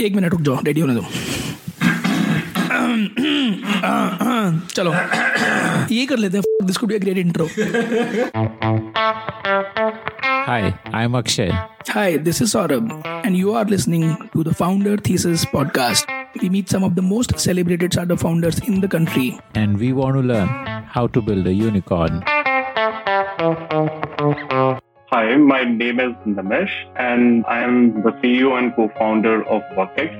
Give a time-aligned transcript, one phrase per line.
[0.00, 1.02] एक मिनट रुक जाओ रेडी होने दो
[4.74, 4.92] चलो
[5.94, 7.48] ये कर लेते हैं this could be a great intro
[10.46, 10.62] Hi,
[10.98, 11.44] I'm Akshay.
[11.90, 12.90] Hi, this is Saurabh,
[13.28, 14.04] and you are listening
[14.34, 16.12] to the Founder Thesis podcast.
[16.42, 19.26] We meet some of the most celebrated startup founders in the country.
[19.54, 20.48] And we want to learn
[20.96, 22.22] how to build a unicorn.
[25.14, 30.10] Hi, my name is Nimish, and I am the CEO and co founder of WorkEx.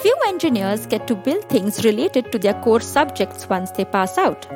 [0.00, 4.48] Few engineers get to build things related to their core subjects once they pass out.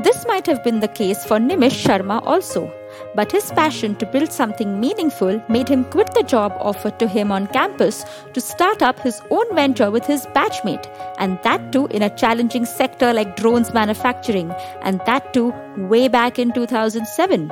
[0.00, 2.70] This might have been the case for Nimish Sharma also,
[3.14, 7.32] but his passion to build something meaningful made him quit the job offered to him
[7.32, 10.86] on campus to start up his own venture with his batchmate,
[11.18, 14.50] and that too in a challenging sector like drones manufacturing,
[14.82, 17.50] and that too way back in 2007.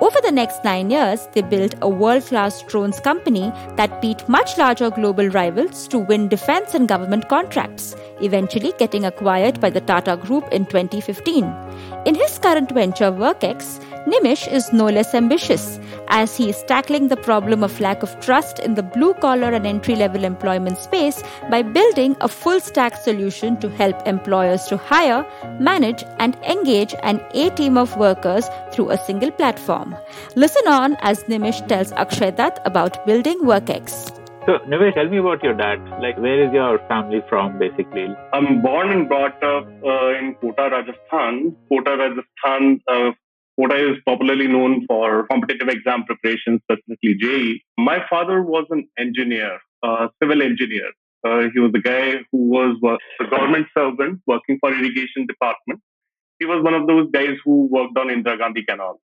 [0.00, 4.56] Over the next nine years, they built a world class drones company that beat much
[4.56, 10.16] larger global rivals to win defense and government contracts, eventually getting acquired by the Tata
[10.16, 11.44] Group in 2015.
[12.06, 17.16] In his current venture, WorkEx, Nimish is no less ambitious, as he is tackling the
[17.16, 21.62] problem of lack of trust in the blue collar and entry level employment space by
[21.62, 25.26] building a full stack solution to help employers to hire,
[25.58, 29.94] manage, and engage an A team of workers through a single platform.
[30.34, 34.16] Listen on as Nimish tells Akshay Datt about building WorkEx.
[34.46, 35.78] So, Nimish, tell me about your dad.
[36.00, 38.08] Like, where is your family from, basically?
[38.32, 41.54] I'm born and brought up uh, in Kota, Rajasthan.
[41.68, 42.80] Kota, Rajasthan.
[42.88, 43.10] Uh,
[43.60, 47.62] Kota is popularly known for competitive exam preparation, specifically JEE.
[47.76, 50.90] My father was an engineer, uh, civil engineer.
[51.26, 52.78] Uh, he was the guy who was
[53.20, 55.80] a government servant working for irrigation department.
[56.38, 58.98] He was one of those guys who worked on Indira Gandhi Canal.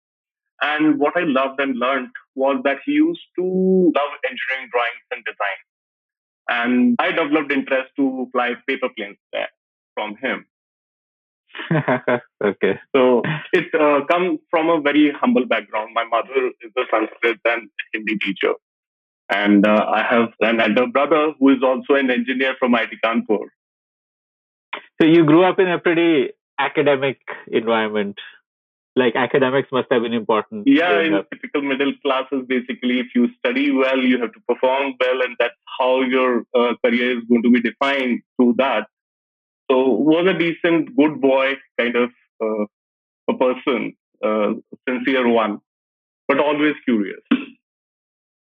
[0.63, 5.25] And what I loved and learned was that he used to love engineering drawings and
[5.25, 5.61] design.
[6.49, 9.49] And I developed interest to fly paper planes there
[9.95, 10.47] from him.
[12.45, 12.79] okay.
[12.95, 13.23] So
[13.53, 15.91] it uh, comes from a very humble background.
[15.95, 18.55] My mother is a Sanskrit and Hindi teacher.
[19.31, 23.47] And uh, I have an elder brother who is also an engineer from IIT Kanpur.
[25.01, 27.19] So you grew up in a pretty academic
[27.51, 28.19] environment
[28.97, 30.65] like academics must have been important.
[30.67, 31.29] Yeah, in up.
[31.31, 35.55] typical middle classes, basically, if you study well, you have to perform well, and that's
[35.79, 38.87] how your uh, career is going to be defined through that.
[39.71, 42.11] So, was a decent, good boy kind of
[42.43, 42.65] uh,
[43.29, 44.53] a person, uh,
[44.89, 45.61] sincere one,
[46.29, 47.21] but always curious.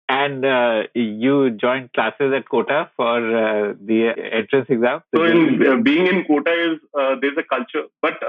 [0.08, 5.00] And uh, you joined classes at Kota for uh, the entrance exam.
[5.14, 6.78] So, in, uh, being in Kota is
[7.20, 8.22] there's a culture, but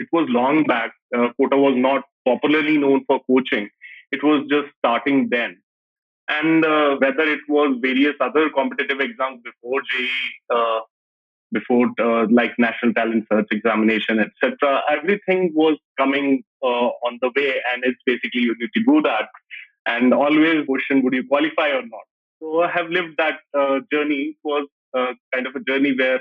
[0.00, 0.92] it was long back.
[1.14, 3.68] Uh, Kota was not popularly known for coaching.
[4.10, 5.60] It was just starting then.
[6.28, 10.10] And uh, whether it was various other competitive exams before JEE,
[10.48, 10.80] uh,
[11.52, 17.54] before uh, like National Talent Search Examination, etc., everything was coming uh, on the way.
[17.72, 19.28] And it's basically you need to do that.
[19.86, 22.06] And always question, would you qualify or not?
[22.40, 24.36] So I have lived that uh, journey.
[24.36, 24.66] It was
[25.32, 26.20] kind of a journey where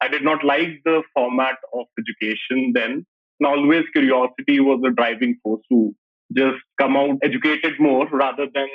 [0.00, 3.06] I did not like the format of education then
[3.40, 5.94] and always curiosity was the driving force to
[6.36, 8.68] just come out educated more rather than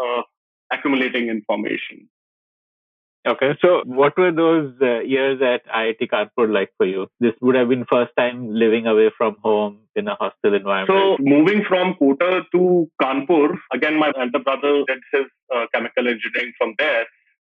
[0.00, 0.22] uh,
[0.72, 2.08] accumulating information.
[3.26, 7.08] Okay, so what were those uh, years at IIT Kanpur like for you?
[7.20, 11.18] This would have been first time living away from home in a hostel environment.
[11.18, 16.52] So moving from Kota to Kanpur, again, my elder brother did his uh, chemical engineering
[16.56, 17.06] from there.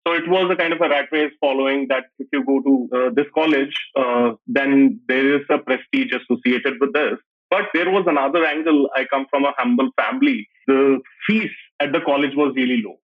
[0.07, 2.89] So it was a kind of a rat race following that if you go to
[2.97, 7.19] uh, this college, uh, then there is a prestige associated with this.
[7.51, 8.89] But there was another angle.
[8.97, 10.49] I come from a humble family.
[10.67, 11.51] The fees
[11.81, 12.97] at the college was really low.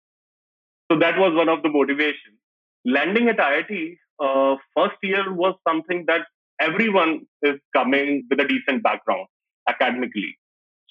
[0.90, 2.38] So that was one of the motivations.
[2.84, 6.26] Landing at IIT, uh, first year was something that
[6.60, 9.26] everyone is coming with a decent background
[9.68, 10.36] academically.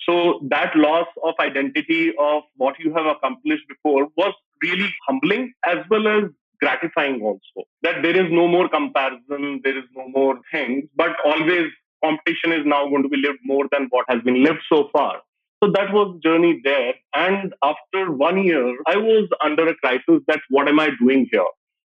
[0.08, 5.78] So that loss of identity of what you have accomplished before was really humbling as
[5.90, 6.24] well as
[6.60, 7.68] gratifying also.
[7.84, 11.72] That there is no more comparison, there is no more things, but always
[12.04, 15.22] competition is now going to be lived more than what has been lived so far.
[15.64, 16.96] So that was the journey there.
[17.14, 21.46] And after one year, I was under a crisis that what am I doing here?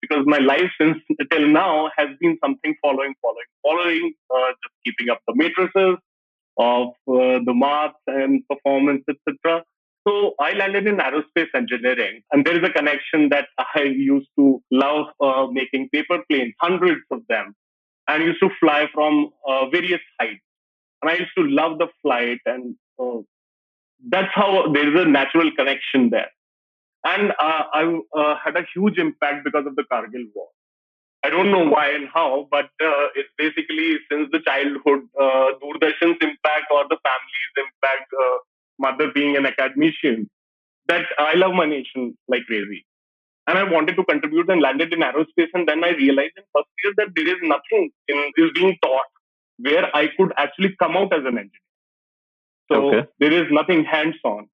[0.08, 0.98] Because my life since
[1.32, 5.98] till now has been something following, following, following, uh, just keeping up the matrices,
[6.58, 9.64] of uh, the maths and performance, etc.
[10.08, 14.62] So I landed in aerospace engineering, and there is a connection that I used to
[14.72, 17.56] love uh, making paper planes, hundreds of them,
[18.08, 20.42] and used to fly from uh, various heights.
[21.02, 23.22] And I used to love the flight, and uh,
[24.08, 26.30] that's how there is a natural connection there.
[27.06, 30.48] And uh, I uh, had a huge impact because of the Kargil war.
[31.24, 36.18] I don't know why and how, but uh, it's basically since the childhood, uh, Doordarshan's
[36.22, 38.38] impact or the family's impact, uh,
[38.78, 40.30] mother being an academician,
[40.88, 42.86] that I love my nation like crazy.
[43.48, 45.50] And I wanted to contribute and landed in aerospace.
[45.54, 49.06] And then I realized in first year that there is nothing in is being taught
[49.58, 51.52] where I could actually come out as an engineer.
[52.72, 53.10] So okay.
[53.20, 54.48] there is nothing hands on.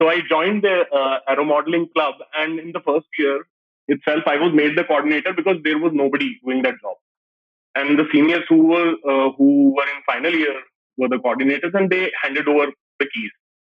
[0.00, 3.46] So I joined the uh, modeling club, and in the first year
[3.88, 6.96] itself, I was made the coordinator because there was nobody doing that job.
[7.76, 10.60] And the seniors who were uh, who were in final year
[10.96, 12.66] were the coordinators, and they handed over
[12.98, 13.30] the keys.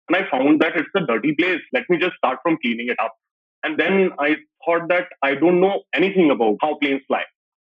[0.08, 1.60] And I found that it's a dirty place.
[1.72, 3.14] Let me just start from cleaning it up.
[3.62, 7.22] And then I thought that I don't know anything about how planes fly.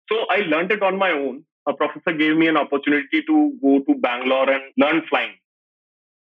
[0.09, 1.43] So I learned it on my own.
[1.67, 5.35] A professor gave me an opportunity to go to Bangalore and learn flying.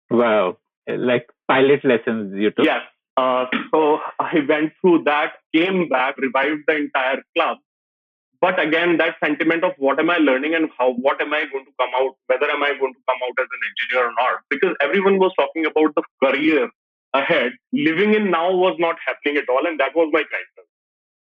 [0.10, 0.58] Wow.
[0.88, 2.66] Like pilot lessons you took?
[2.66, 2.82] Yes.
[3.18, 7.58] Uh, so I went through that, came back, revived the entire club.
[8.42, 11.66] But again, that sentiment of what am I learning and how, what am I going
[11.66, 14.40] to come out, whether am I going to come out as an engineer or not?
[14.50, 16.70] Because everyone was talking about the career
[17.14, 17.52] ahead.
[17.74, 20.70] Living in now was not happening at all, and that was my crisis.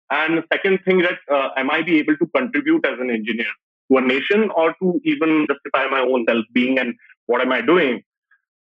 [0.10, 3.54] And second thing that uh, am I be able to contribute as an engineer
[3.92, 6.96] to a nation or to even justify my own self-being and
[7.28, 8.04] what am I doing?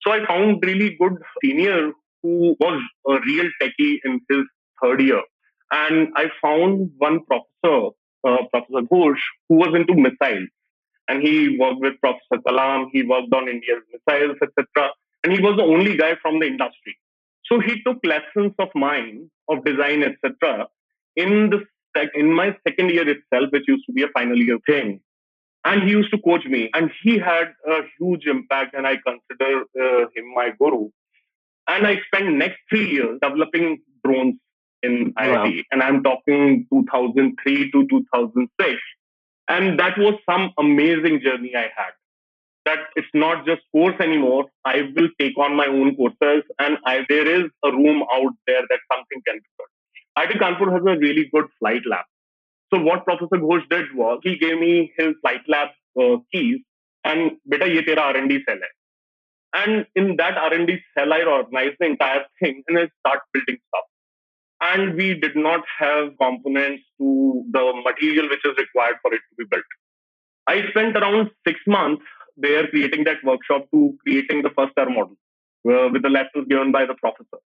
[0.03, 1.93] So I found really good senior
[2.23, 4.45] who was a real techie in his
[4.83, 5.23] third year.
[5.71, 7.91] And I found one professor,
[8.25, 10.49] uh, Professor Ghosh, who was into missiles.
[11.09, 14.91] And he worked with Professor Kalam, he worked on India's missiles, etc.
[15.25, 16.97] And he was the only guy from the industry.
[17.47, 20.69] So he took lessons of mine, of design, etc.
[21.17, 21.65] in the
[22.15, 25.01] in my second year itself, which used to be a final year thing
[25.65, 26.71] and he used to coach me.
[26.75, 30.89] And he had a huge impact and i consider uh, him my guru.
[31.69, 34.37] And i spent next three years developing drones
[34.83, 35.45] in wow.
[35.45, 38.81] IIT and I'm talking 2003 to 2006
[39.49, 41.93] and that was some amazing journey I had.
[42.67, 44.45] That it's not just course anymore.
[44.65, 48.63] I will take on my own courses and I, there is a room out there
[48.69, 49.71] that something can be done.
[50.19, 52.05] IIT Kanpur has a really good flight lab
[52.73, 55.69] so what Professor Ghosh did was he gave me his flight lab
[56.01, 56.61] uh, keys
[57.05, 59.63] and beta ye tera R&D cell hai.
[59.63, 63.85] And in that R&D cell, I organized the entire thing and I start building stuff.
[64.61, 69.35] And we did not have components to the material which is required for it to
[69.39, 69.65] be built.
[70.47, 72.05] I spent around six months
[72.37, 75.17] there creating that workshop to creating the first air model
[75.69, 77.43] uh, with the lessons given by the professor.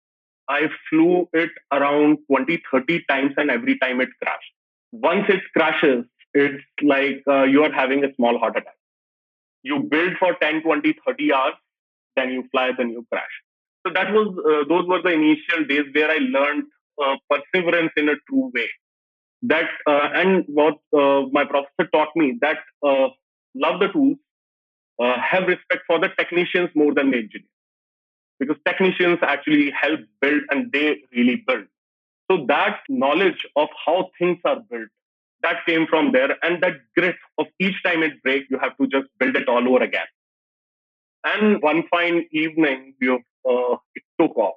[0.48, 4.52] I flew it around 20, 30 times and every time it crashed
[4.94, 6.04] once it crashes,
[6.34, 8.76] it's like uh, you are having a small heart attack.
[9.62, 11.54] You build for 10, 20, 30 hours,
[12.16, 13.34] then you fly, then you crash.
[13.86, 16.64] So that was uh, those were the initial days where I learned
[17.02, 18.68] uh, perseverance in a true way.
[19.42, 23.08] That uh, and what uh, my professor taught me that uh,
[23.54, 24.16] love the tools,
[24.98, 27.50] have respect for the technicians more than the engineers,
[28.38, 31.66] because technicians actually help build and they really build.
[32.30, 34.88] So that knowledge of how things are built,
[35.42, 36.36] that came from there.
[36.42, 39.68] And that grit of each time it breaks, you have to just build it all
[39.68, 40.06] over again.
[41.24, 44.56] And one fine evening, we, uh, it took off.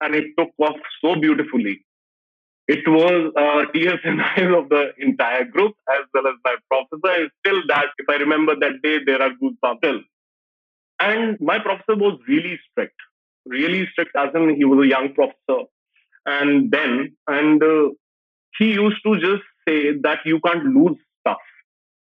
[0.00, 1.84] And it took off so beautifully.
[2.68, 7.20] It was uh, tears the eyes of the entire group as well as my professor.
[7.22, 10.00] And still that, if I remember that day, there are goosebumps still.
[11.00, 12.96] And my professor was really strict,
[13.46, 15.66] really strict as in he was a young professor
[16.36, 17.88] and then and uh,
[18.58, 21.38] he used to just say that you can't lose stuff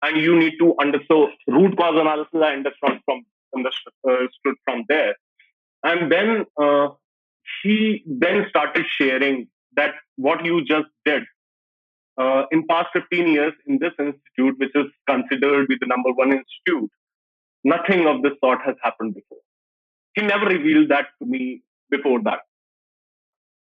[0.03, 3.25] and you need to understand So root cause analysis i understood from
[3.57, 5.15] understood from there.
[5.83, 6.89] And then uh,
[7.63, 11.23] he then started sharing that what you just did
[12.19, 16.33] uh, in past 15 years in this institute which is considered be the number one
[16.33, 16.91] institute
[17.65, 19.39] nothing of this sort has happened before.
[20.15, 22.41] He never revealed that to me before that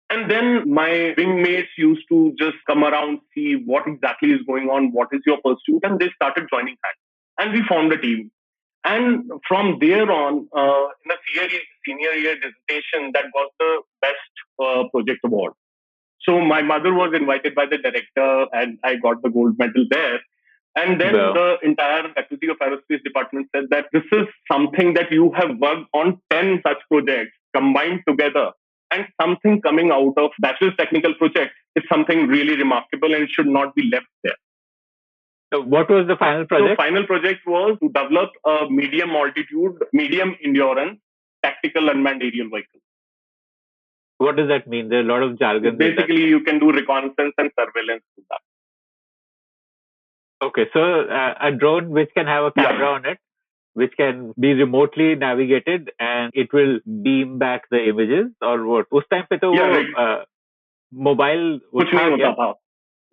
[0.09, 4.91] and then my wingmates used to just come around, see what exactly is going on,
[4.91, 6.97] what is your pursuit, and they started joining hands.
[7.37, 8.31] And we formed a team.
[8.83, 14.15] And from there on, uh, in the senior, senior year dissertation, that got the best
[14.59, 15.53] uh, project award.
[16.21, 20.19] So my mother was invited by the director, and I got the gold medal there.
[20.75, 25.31] And then the entire faculty of aerospace department said that this is something that you
[25.33, 28.51] have worked on 10 such projects combined together
[28.91, 33.48] and something coming out of bachelor's technical project is something really remarkable and it should
[33.48, 34.36] not be left there.
[35.53, 36.72] So what was the final project?
[36.79, 41.00] So final project was to develop a medium altitude, medium endurance
[41.43, 42.81] tactical unmanned aerial vehicle.
[44.17, 44.89] What does that mean?
[44.89, 45.77] There are a lot of jargon.
[45.77, 48.41] Basically, you can do reconnaissance and surveillance with that.
[50.41, 52.96] Okay, so uh, a drone which can have a camera Yeah.
[52.96, 53.17] on it,
[53.74, 58.86] which can be remotely navigated, and it will beam back the images, or what?
[59.00, 59.94] उस time पे तो Yeah, वो right.
[60.04, 60.24] uh,
[60.92, 62.28] mobile वो कुछ था नहीं क्या?
[62.28, 62.54] होता था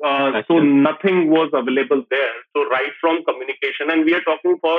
[0.10, 0.46] uh, Gotcha.
[0.48, 4.78] so nothing was available there so right from communication and we are talking for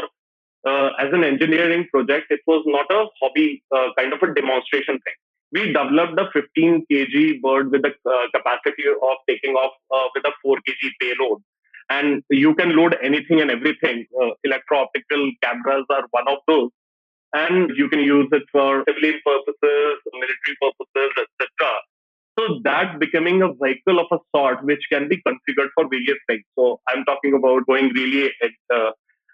[0.64, 4.98] uh, as an engineering project it was not a hobby uh, kind of a demonstration
[5.06, 5.18] thing
[5.52, 10.24] we developed a 15 kg bird with a uh, capacity of taking off uh, with
[10.24, 11.42] a 4 kg payload
[11.89, 16.69] and you can load anything and everything uh, electro-optical cameras are one of those
[17.33, 21.77] and you can use it for civilian purposes military purposes etc
[22.39, 26.43] so that becoming a vehicle of a sort which can be configured for various things.
[26.57, 28.31] So I'm talking about going really
[28.73, 28.91] uh,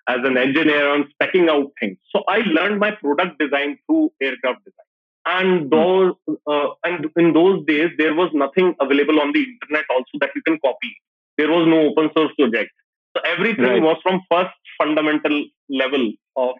[0.08, 1.98] as an engineer on specking out things.
[2.16, 4.88] So I learned my product design through aircraft design.
[5.26, 6.14] And those
[6.48, 10.42] uh, and in those days there was nothing available on the internet also that you
[10.42, 10.96] can copy.
[11.38, 12.72] There was no open source project.
[13.16, 13.82] So everything Right.
[13.82, 16.56] was from first fundamental level of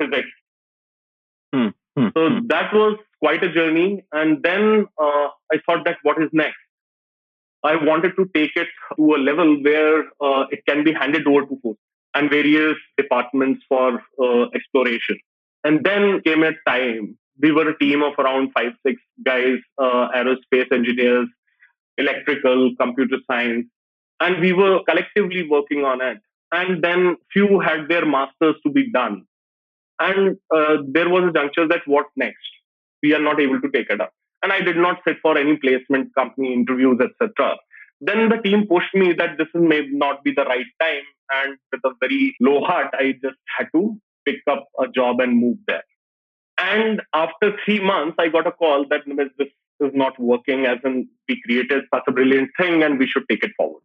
[0.00, 0.28] physics.
[1.54, 2.46] Hmm, So hmm.
[2.48, 4.04] that was quite a journey.
[4.12, 6.58] And then uh, I thought that what is next?
[7.62, 11.46] I wanted to take it to a level where uh, it can be handed over
[11.46, 11.78] to force
[12.14, 15.18] and various departments for uh, exploration.
[15.64, 17.16] And then came a time.
[17.40, 21.26] We were a team of around five, six guys, uh, aerospace engineers,
[21.96, 23.66] electrical, computer science,
[24.24, 26.18] and we were collectively working on it.
[26.50, 29.24] And then few had their masters to be done.
[29.98, 32.52] And uh, there was a juncture that what next?
[33.02, 34.12] We are not able to take it up.
[34.42, 37.56] And I did not sit for any placement company interviews, etc.
[38.00, 41.06] Then the team pushed me that this may not be the right time.
[41.32, 45.38] And with a very low heart, I just had to pick up a job and
[45.38, 45.84] move there.
[46.58, 49.48] And after three months, I got a call that this
[49.80, 53.42] is not working, as in we created such a brilliant thing and we should take
[53.42, 53.82] it forward.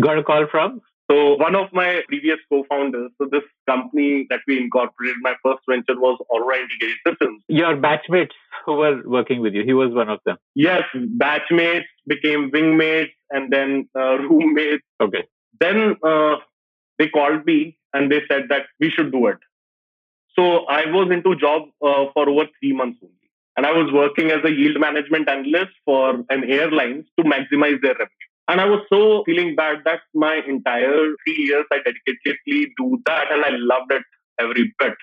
[0.00, 0.80] Got a call from?
[1.10, 6.00] So one of my previous co-founders, so this company that we incorporated, my first venture
[6.00, 7.42] was Aurora Integrated Systems.
[7.46, 8.32] Your batchmates
[8.64, 9.64] who were working with you.
[9.64, 10.38] He was one of them.
[10.54, 14.82] Yes, batchmates became wingmates and then uh, roommates.
[15.00, 15.24] Okay.
[15.60, 16.36] Then uh,
[16.98, 19.38] they called me and they said that we should do it.
[20.36, 23.14] So I was into job uh, for over three months only.
[23.56, 27.92] And I was working as a yield management analyst for an airlines to maximize their
[27.92, 28.30] revenue.
[28.46, 33.32] And I was so feeling bad that my entire three years I dedicatedly do that
[33.32, 34.02] and I loved it
[34.38, 34.94] every bit.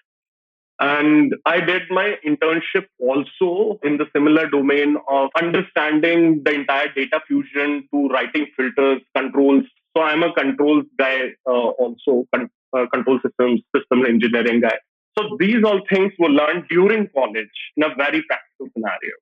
[0.79, 7.21] And I did my internship also in the similar domain of understanding the entire data
[7.27, 9.63] fusion to writing filters, controls.
[9.95, 14.77] So I'm a controls guy uh, also, con- uh, control systems, system engineering guy.
[15.17, 19.13] So these all things were learned during college in a very practical scenario.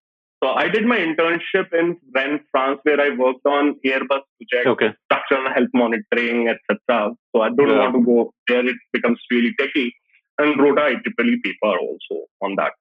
[0.42, 4.90] So I did my internship in Rennes, France, where I worked on Airbus project, Okay.
[5.06, 7.12] structural health monitoring, etc.
[7.36, 7.80] So I don't Yeah.
[7.80, 9.88] want to go there; it becomes really techy.
[10.38, 12.72] And wrote a IEEE paper also on that.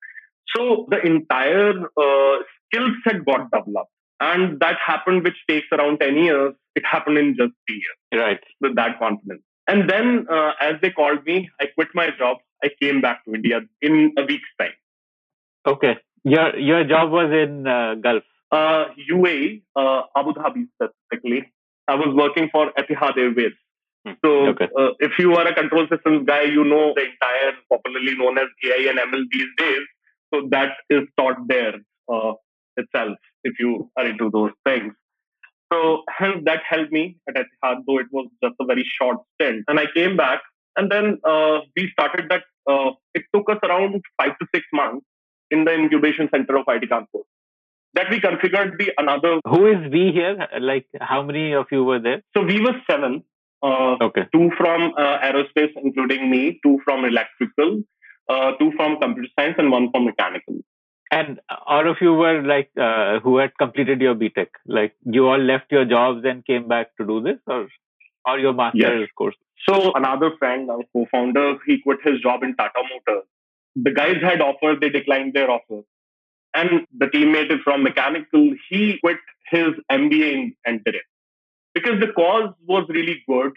[0.55, 1.73] So the entire
[2.03, 2.37] uh,
[2.67, 6.55] skill set got developed, and that happened, which takes around ten years.
[6.77, 8.41] It happened in just three years Right.
[8.61, 9.43] with that confidence.
[9.67, 12.37] And then, uh, as they called me, I quit my job.
[12.62, 14.77] I came back to India in a week's time.
[15.67, 15.97] Okay.
[16.32, 18.23] Your your job was in uh, Gulf.
[18.50, 21.52] Uh, UAE, uh, Abu Dhabi specifically.
[21.87, 23.52] I was working for Etihad Airways.
[24.06, 24.12] Hmm.
[24.25, 24.68] So, Okay.
[24.78, 28.49] uh, if you are a control systems guy, you know the entire popularly known as
[28.64, 29.85] AI and ML these days.
[30.32, 31.75] So that is taught there
[32.12, 32.32] uh,
[32.76, 33.16] itself.
[33.44, 34.92] If you are into those things.
[35.73, 39.64] So hence that helped me at Etihad, though it was just a very short stint.
[39.68, 40.40] And I came back,
[40.76, 42.44] and then uh, we started that.
[42.70, 45.04] Uh, it took us around five to six months
[45.50, 47.23] in the incubation center of IIT Kanpur.
[47.95, 49.40] That we configured the another.
[49.47, 50.37] Who is we here?
[50.61, 52.23] Like how many of you were there?
[52.37, 53.25] So we were seven.
[53.61, 54.23] Uh, Okay.
[54.33, 57.83] two from uh, aerospace, including me, two from electrical,
[58.28, 60.59] uh, two from computer science, and one from mechanical.
[61.11, 64.49] And all of you were like uh, who had completed your BTech.
[64.67, 67.67] Like you all left your jobs and came back to do this, or
[68.26, 69.35] or your master's course.
[69.69, 73.25] So another friend, our co-founder, he quit his job in Tata Motors.
[73.82, 75.85] The guys had offers, they declined their offers.
[76.54, 79.18] And the teammate is from mechanical, he quit
[79.50, 81.02] his MBA in engineering
[81.75, 83.52] because the cause was really good.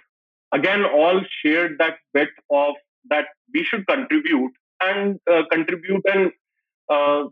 [0.54, 2.76] Again, all shared that bit of
[3.10, 4.52] that we should contribute
[4.82, 6.32] and uh, contribute and
[6.90, 7.24] uh,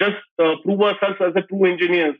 [0.00, 2.16] just uh, prove ourselves as a true engineers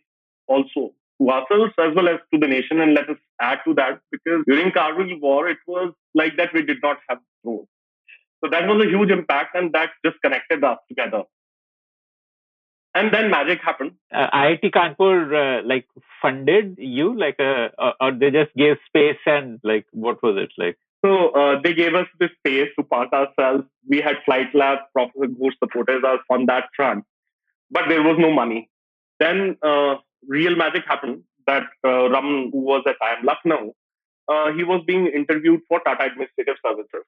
[0.47, 4.01] also to ourselves as well as to the nation and let us add to that
[4.11, 7.69] because during Kargil war it was like that we did not have roads.
[8.45, 11.25] So that was a huge impact and that just connected us together.
[12.95, 13.93] and then magic happened.
[14.13, 15.87] Uh, IIT Kanpur uh, like
[16.23, 20.53] funded you like uh, or, or they just gave space and like what was it
[20.57, 20.79] like?
[21.05, 23.65] So uh, they gave us the space to park ourselves.
[23.89, 24.79] We had flight lab.
[24.93, 27.05] Professor Ghosh supported us on that front,
[27.71, 28.71] but there was no money.
[29.19, 29.97] Then uh,
[30.27, 31.25] real magic happened.
[31.47, 33.75] That uh, Raman, who was at IIM Lucknow,
[34.29, 37.05] uh, he was being interviewed for Tata Administrative Services.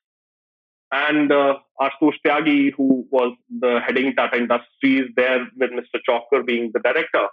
[0.93, 6.01] And uh, Ashutosh Tyagi, who was the heading Tata Industries there with Mr.
[6.09, 7.27] Chaukar being the director.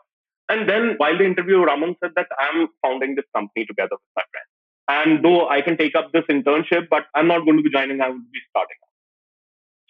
[0.49, 4.23] And then while the interview, Raman said that I'm founding this company together with my
[4.31, 4.45] friend.
[4.87, 8.01] And though I can take up this internship, but I'm not going to be joining,
[8.01, 8.89] I would be starting up.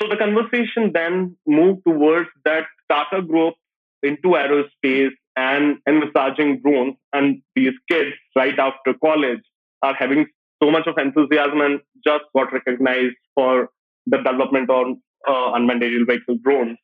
[0.02, 3.56] So the conversation then moved towards that Tata grew up
[4.04, 9.42] into aerospace and envisaging drones, and these kids right after college
[9.82, 10.28] are having
[10.64, 13.70] so much of enthusiasm and just got recognized for
[14.06, 16.78] the development on uh, unmanned aerial vehicle drones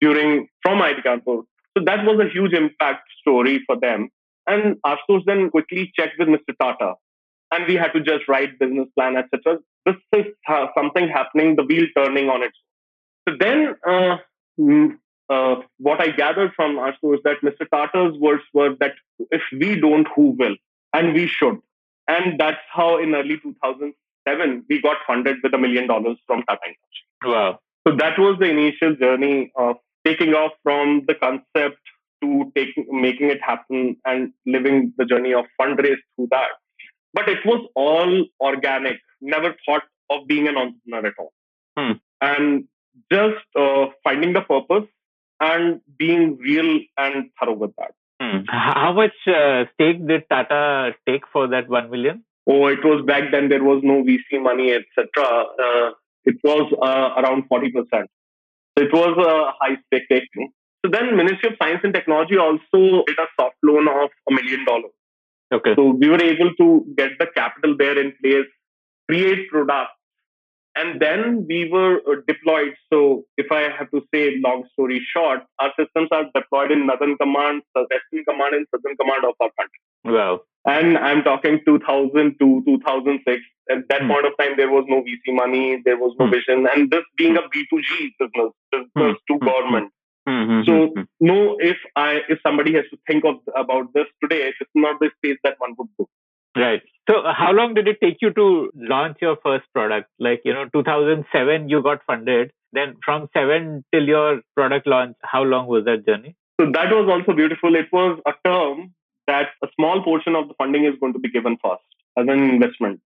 [0.00, 1.42] during from IIT Kanpur.
[1.76, 4.08] So that was a huge impact story for them.
[4.46, 6.54] And Ashutosh then quickly checked with Mr.
[6.60, 6.94] Tata,
[7.50, 9.58] and we had to just write business plan, etc.
[9.84, 12.56] This is uh, something happening, the wheel turning on its.
[13.28, 14.16] So then, uh,
[14.58, 17.66] mm, uh, what I gathered from Ashutosh is that Mr.
[17.72, 18.92] Tata's words were that
[19.30, 20.54] if we don't, who will?
[20.92, 21.58] And we should.
[22.08, 26.60] And that's how in early 2007, we got funded with a million dollars from Tata
[27.24, 27.60] Wow.
[27.86, 31.78] So that was the initial journey of taking off from the concept
[32.22, 36.50] to taking, making it happen and living the journey of fundraise through that.
[37.12, 41.32] But it was all organic, never thought of being an entrepreneur at all.
[41.76, 41.92] Hmm.
[42.20, 42.64] And
[43.12, 44.88] just uh, finding the purpose
[45.40, 47.92] and being real and thorough with that.
[48.26, 48.44] Hmm.
[48.48, 52.24] How much uh, stake did Tata take for that one million?
[52.46, 53.48] Oh, it was back then.
[53.48, 55.06] There was no VC money, etc.
[55.18, 55.90] Uh,
[56.24, 58.08] it was uh, around forty percent.
[58.78, 60.52] So it was a high stake taking.
[60.84, 64.64] So then, Ministry of Science and Technology also did a soft loan of a million
[64.64, 64.92] dollars.
[65.52, 65.74] Okay.
[65.76, 68.46] So we were able to get the capital there in place,
[69.08, 69.95] create products,
[70.76, 72.74] and then we were uh, deployed.
[72.92, 77.16] So if I have to say long story short, our systems are deployed in Northern
[77.16, 79.80] Command, Western Command, and Southern Command of our country.
[80.04, 80.40] Wow.
[80.66, 83.42] And I'm talking 2000 to 2006.
[83.70, 84.08] At that Hmm.
[84.08, 86.32] point of time, there was no VC money, there was no Hmm.
[86.32, 89.12] vision, and this being a B2G business, business Hmm.
[89.28, 89.44] to Hmm.
[89.44, 89.92] government.
[90.28, 90.62] Mm-hmm.
[90.68, 94.98] So no, if I if somebody has to think of about this today, it's not
[95.00, 96.08] the space that one would go.
[96.56, 96.82] Right.
[97.08, 100.10] So, uh, how long did it take you to launch your first product?
[100.18, 102.50] Like, you know, 2007, you got funded.
[102.72, 106.34] Then from seven till your product launch, how long was that journey?
[106.60, 107.76] So that was also beautiful.
[107.76, 108.94] It was a term
[109.28, 111.84] that a small portion of the funding is going to be given first
[112.18, 113.00] as an investment.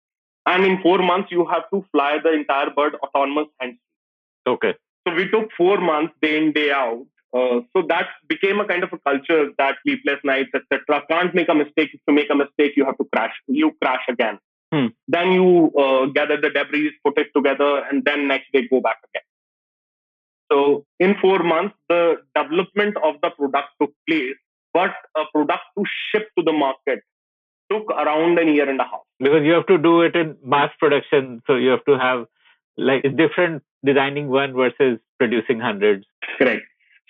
[0.47, 3.79] And in four months, you have to fly the entire bird autonomous hands.
[4.47, 4.75] Okay.
[5.07, 7.07] So we took four months, day in, day out.
[7.33, 11.03] Uh, so that became a kind of a culture that sleepless nights, etc.
[11.09, 11.91] Can't make a mistake.
[11.93, 13.33] If you make a mistake, you have to crash.
[13.47, 14.39] You crash again.
[14.73, 14.87] Hmm.
[15.09, 18.99] Then you uh, gather the debris, put it together, and then next day go back
[19.11, 19.23] again.
[20.51, 24.37] So in four months, the development of the product took place,
[24.75, 27.01] but a product to ship to the market
[27.71, 29.03] took around a year and a half.
[29.21, 31.41] Because you have to do it in mass production.
[31.47, 32.27] So, you have to have
[32.77, 36.05] like different designing one versus producing hundreds.
[36.39, 36.63] Correct.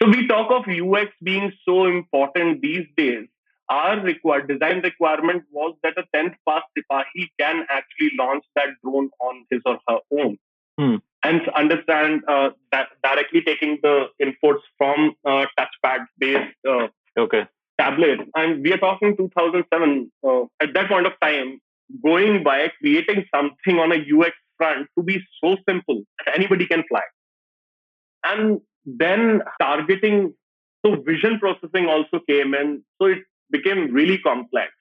[0.02, 3.26] So we talk of UX being so important these days.
[3.68, 9.10] Our required design requirement was that a 10th pass Sipahi can actually launch that drone
[9.20, 10.38] on his or her own.
[10.78, 10.96] Hmm.
[11.22, 17.44] And understand uh, that directly taking the inputs from uh, touchpad based uh, Okay.
[17.78, 18.20] tablet.
[18.34, 20.10] And we are talking 2007.
[20.26, 21.60] Uh, at that point of time,
[22.02, 26.84] going by creating something on a UX front to be so simple that anybody can
[26.88, 27.02] fly.
[28.24, 28.60] And
[28.98, 30.34] then targeting,
[30.84, 32.82] so vision processing also came in.
[33.00, 33.18] So it
[33.50, 34.72] became really complex.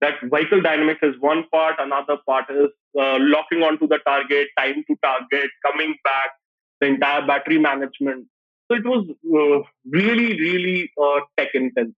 [0.00, 4.84] That vehicle dynamics is one part, another part is uh, locking onto the target, time
[4.88, 6.30] to target, coming back,
[6.80, 8.26] the entire battery management.
[8.70, 11.94] So it was uh, really, really uh, tech intensive.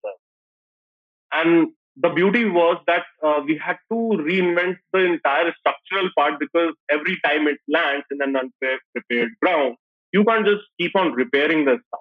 [1.33, 6.75] And the beauty was that uh, we had to reinvent the entire structural part because
[6.91, 9.77] every time it lands in an unprepared ground,
[10.13, 12.01] you can't just keep on repairing the stuff.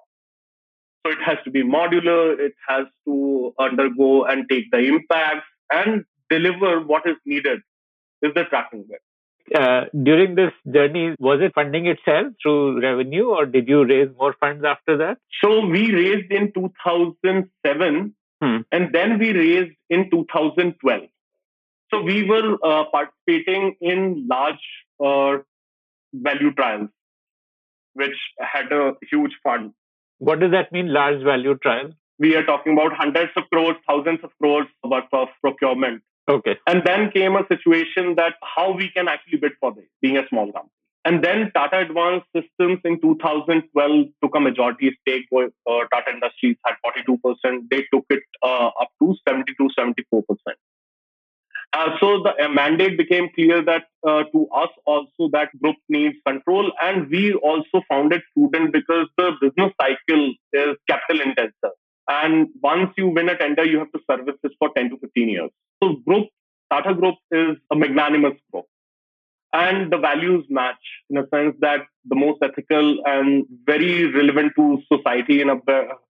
[1.06, 6.04] So it has to be modular, it has to undergo and take the impacts and
[6.28, 7.60] deliver what is needed
[8.22, 9.00] is the tracking bit.
[9.54, 14.34] Uh, during this journey, was it funding itself through revenue or did you raise more
[14.38, 15.16] funds after that?
[15.42, 18.58] So we raised in 2007 Hmm.
[18.72, 21.02] and then we raised in 2012.
[21.92, 24.64] So we were uh, participating in large
[25.04, 25.42] uh,
[26.14, 26.88] value trials,
[27.94, 29.72] which had a huge fund.
[30.18, 31.92] What does that mean, large value trial?
[32.18, 36.02] We are talking about hundreds of crores, thousands of crores worth of procurement.
[36.28, 36.58] Okay.
[36.66, 40.28] And then came a situation that how we can actually bid for this, being a
[40.28, 40.70] small company.
[41.04, 45.26] And then Tata Advanced Systems in 2012 took a majority stake.
[45.34, 45.48] Uh,
[45.92, 47.62] Tata Industries had 42%.
[47.70, 50.22] They took it uh, up to 72, 74%.
[51.72, 56.16] Uh, so the uh, mandate became clear that uh, to us also that group needs
[56.26, 61.76] control, and we also found it prudent because the business cycle is capital intensive,
[62.08, 65.28] and once you win a tender, you have to service this for 10 to 15
[65.28, 65.50] years.
[65.82, 66.26] So group
[66.72, 68.66] Tata Group is a magnanimous group,
[69.52, 74.82] and the values match in a sense that the most ethical and very relevant to
[74.92, 75.56] society in a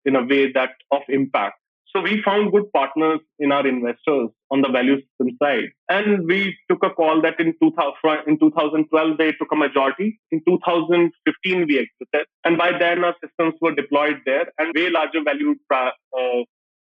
[0.07, 1.60] in a way that of impact
[1.93, 5.71] so we found good partners in our investors on the value system side.
[5.89, 10.21] And we took a call that in, 2000, in 2012, they took a majority.
[10.31, 12.27] In 2015, we exited.
[12.45, 15.91] And by then, our systems were deployed there and way larger value uh,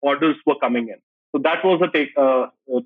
[0.03, 0.97] orders were coming in.
[1.35, 2.11] So that was a take.
[2.17, 2.81] Uh, uh,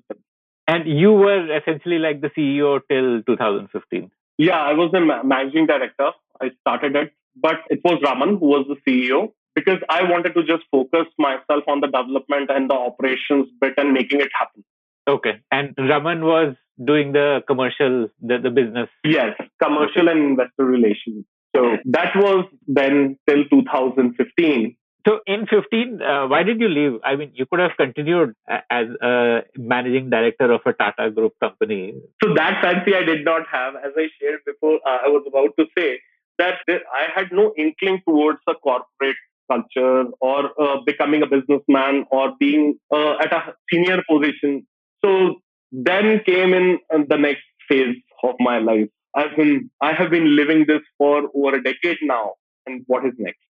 [0.67, 4.11] and you were essentially like the CEO till 2015.
[4.37, 6.11] Yeah, I was the managing director.
[6.39, 10.43] I started it, but it was Raman who was the CEO because I wanted to
[10.43, 14.63] just focus myself on the development and the operations bit and making it happen.
[15.07, 15.41] Okay.
[15.51, 18.87] And Raman was doing the commercial, the, the business.
[19.03, 21.25] Yes, commercial and investor relations.
[21.55, 24.77] So that was then till 2015.
[25.07, 26.99] So in 15, uh, why did you leave?
[27.03, 31.95] I mean, you could have continued as a managing director of a Tata Group company.
[32.23, 33.73] So that fancy I did not have.
[33.75, 35.99] As I shared before, uh, I was about to say
[36.37, 39.15] that I had no inkling towards a corporate
[39.51, 44.67] culture or uh, becoming a businessman or being uh, at a senior position.
[45.03, 45.35] So
[45.71, 48.89] then came in uh, the next phase of my life.
[49.15, 52.33] I've been, I have been living this for over a decade now.
[52.65, 53.46] And what is next?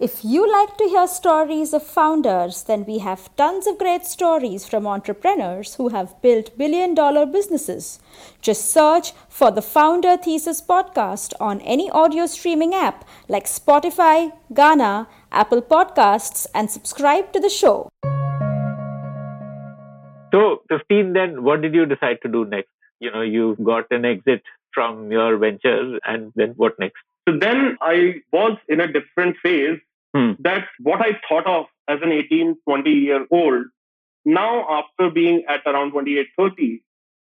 [0.00, 4.66] If you like to hear stories of founders, then we have tons of great stories
[4.66, 8.00] from entrepreneurs who have built billion dollar businesses.
[8.40, 15.06] Just search for the Founder Thesis podcast on any audio streaming app like Spotify, Gaana,
[15.30, 17.88] Apple Podcasts, and subscribe to the show.
[20.34, 22.70] So, 15, then what did you decide to do next?
[22.98, 26.98] You know, you got an exit from your venture, and then what next?
[27.28, 29.78] So then I was in a different phase
[30.14, 30.32] hmm.
[30.40, 33.66] that what I thought of as an 18, 20 year old,
[34.24, 36.82] now after being at around 28, 30,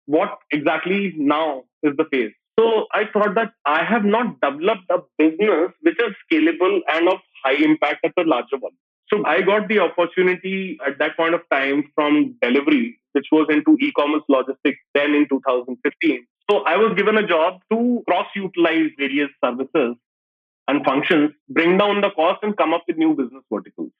[0.06, 2.32] what exactly now is the phase?
[2.58, 7.18] So I thought that I have not developed a business which is scalable and of
[7.44, 8.72] high impact at a larger one.
[9.12, 13.76] So I got the opportunity at that point of time from Delhivery, which was into
[13.80, 16.26] e-commerce logistics then in 2015.
[16.50, 19.96] So I was given a job to cross-utilize various services
[20.68, 23.90] and functions, bring down the cost and come up with new business verticals.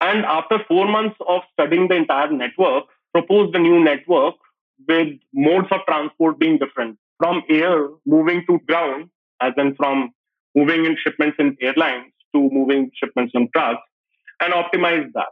[0.00, 4.34] And after four months of studying the entire network, proposed a new network
[4.88, 9.08] with modes of transport being different from air moving to ground,
[9.40, 10.10] as in from
[10.54, 13.80] moving in shipments in airlines to moving shipments on trucks,
[14.40, 15.28] and optimize that.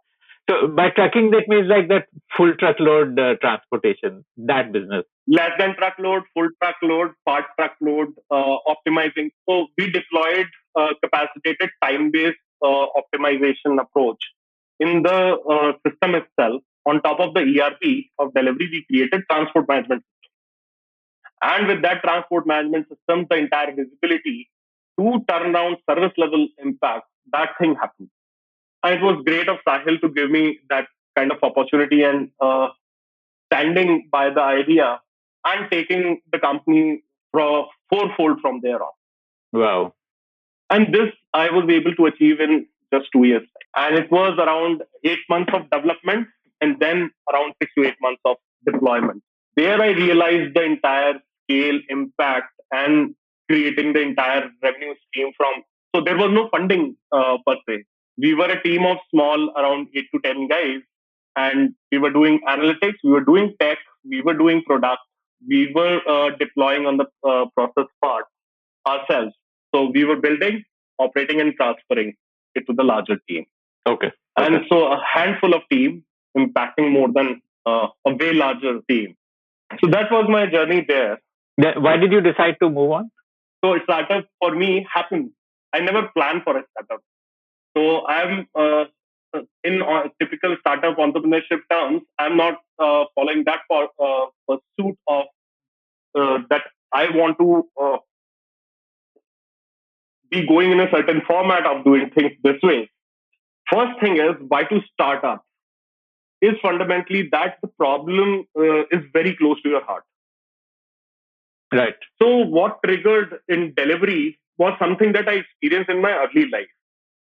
[0.48, 2.06] So by trucking, that means like that
[2.36, 5.04] full truckload uh, transportation, that business.
[5.26, 9.30] Less than truckload, full truckload, part truckload, uh, optimizing.
[9.48, 14.22] So we deployed a capacitated time-based uh, optimization approach
[14.80, 16.62] in the uh, system itself.
[16.86, 20.14] On top of the ERP of Delhivery, we created transport management system.
[21.42, 24.50] And with that transport management system, the entire visibility
[24.98, 28.10] to turn around service level impact, that thing happened.
[28.82, 32.68] And it was great of Sahil to give me that kind of opportunity and uh,
[33.50, 35.00] standing by the idea
[35.44, 37.02] and taking the company
[37.32, 38.92] for fourfold from there on.
[39.52, 39.94] Wow.
[40.70, 43.46] And this I was able to achieve in just two years.
[43.76, 46.28] And it was around eight months of development
[46.60, 49.22] and then around six to eight months of deployment.
[49.56, 53.14] There I realized the entire scale, impact, and
[53.48, 55.62] creating the entire revenue stream from.
[55.94, 57.84] So there was no funding uh, per se
[58.16, 60.80] we were a team of small, around eight to 10 guys,
[61.36, 63.78] and we were doing analytics, we were doing tech,
[64.08, 65.00] we were doing product,
[65.48, 68.24] we were uh, deploying on the uh, process part
[68.86, 69.34] ourselves.
[69.74, 70.62] So we were building,
[70.98, 72.14] operating, and transferring
[72.54, 73.44] it to the larger team.
[73.86, 74.06] Okay.
[74.06, 74.12] okay.
[74.36, 76.04] And so a handful of team
[76.36, 79.16] impacting more than uh, a way larger team.
[79.80, 81.20] So that was my journey there.
[81.56, 83.10] Why did you decide to move on?
[83.64, 85.30] So startup for me happened.
[85.72, 87.02] I never planned for a startup.
[87.76, 88.84] So I'm uh,
[89.62, 92.02] in uh, typical startup entrepreneurship terms.
[92.18, 95.24] I'm not uh, following that for uh, pursuit of
[96.14, 97.96] uh, that I want to uh,
[100.30, 102.90] be going in a certain format of doing things this way.
[103.72, 105.44] First thing is why to start up
[106.40, 110.04] is fundamentally that the problem uh, is very close to your heart.
[111.72, 111.96] Right.
[112.20, 116.68] So what triggered in Delhivery was something that I experienced in my early life.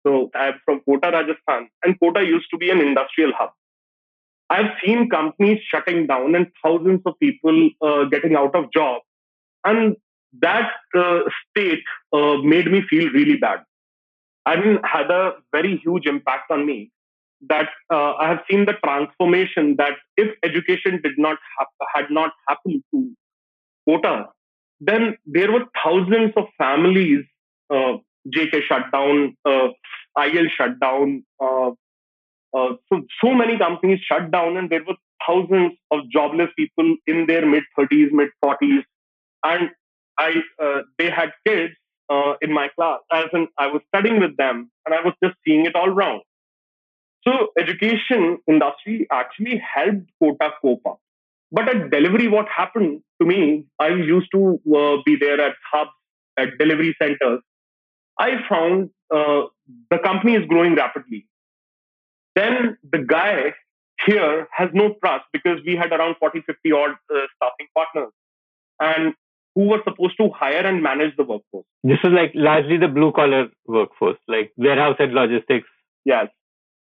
[0.07, 3.51] So I'm from Kota, Rajasthan, and Kota used to be an industrial hub.
[4.51, 9.03] I've seen companies shutting down and thousands of people uh, getting out of job.
[9.65, 9.97] And
[10.41, 11.83] that uh, state
[12.13, 13.61] uh, made me feel really bad.
[14.47, 16.91] I mean, had a very huge impact on me
[17.49, 22.33] that uh, I have seen the transformation that if education did not ha- had not
[22.49, 23.11] happened to
[23.87, 24.27] Kota,
[24.81, 27.25] then there were thousands of families,
[27.71, 27.99] uh,
[28.37, 29.69] JK shut down, uh,
[30.23, 31.71] IL shut down, uh,
[32.57, 37.27] uh, so, so many companies shut down, and there were thousands of jobless people in
[37.27, 38.83] their mid 30s, mid 40s.
[39.45, 39.71] And
[40.19, 41.75] I, uh, they had kids
[42.11, 45.37] uh, in my class, as in I was studying with them, and I was just
[45.47, 46.23] seeing it all wrong.
[47.27, 51.01] So, education industry actually helped Kota cope up.
[51.51, 55.91] But at Delhivery, what happened to me, I used to uh, be there at hubs,
[56.39, 57.41] at delivery centers.
[58.19, 59.43] I found uh,
[59.91, 61.27] the company is growing rapidly
[62.39, 63.55] then the guy
[64.07, 68.13] here has no trust because we had around 40, 50 odd uh, staffing partners
[68.81, 69.15] and
[69.55, 71.67] who were supposed to hire and manage the workforce.
[71.83, 75.67] This is like largely the blue collar workforce, like warehouse and logistics.
[76.05, 76.29] Yes.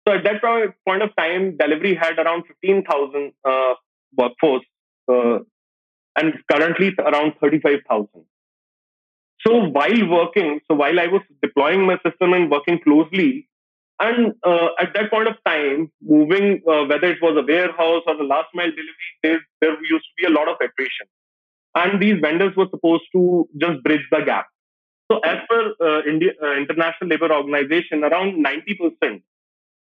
[0.07, 0.43] So at that
[0.87, 3.75] point of time, Delhivery had around 15,000 uh,
[4.17, 4.65] workforce
[5.11, 5.39] uh,
[6.17, 8.09] and currently around 35,000.
[9.49, 13.49] So while working, so while I was deploying my system and working closely
[14.01, 18.17] and uh, at that point of time, moving, uh, whether it was a warehouse or
[18.17, 21.07] the last mile delivery, there, there used to be a lot of attrition.
[21.75, 24.47] And these vendors were supposed to just bridge the gap.
[25.11, 29.23] So, as per uh, India, uh, International Labour Organization, around 90%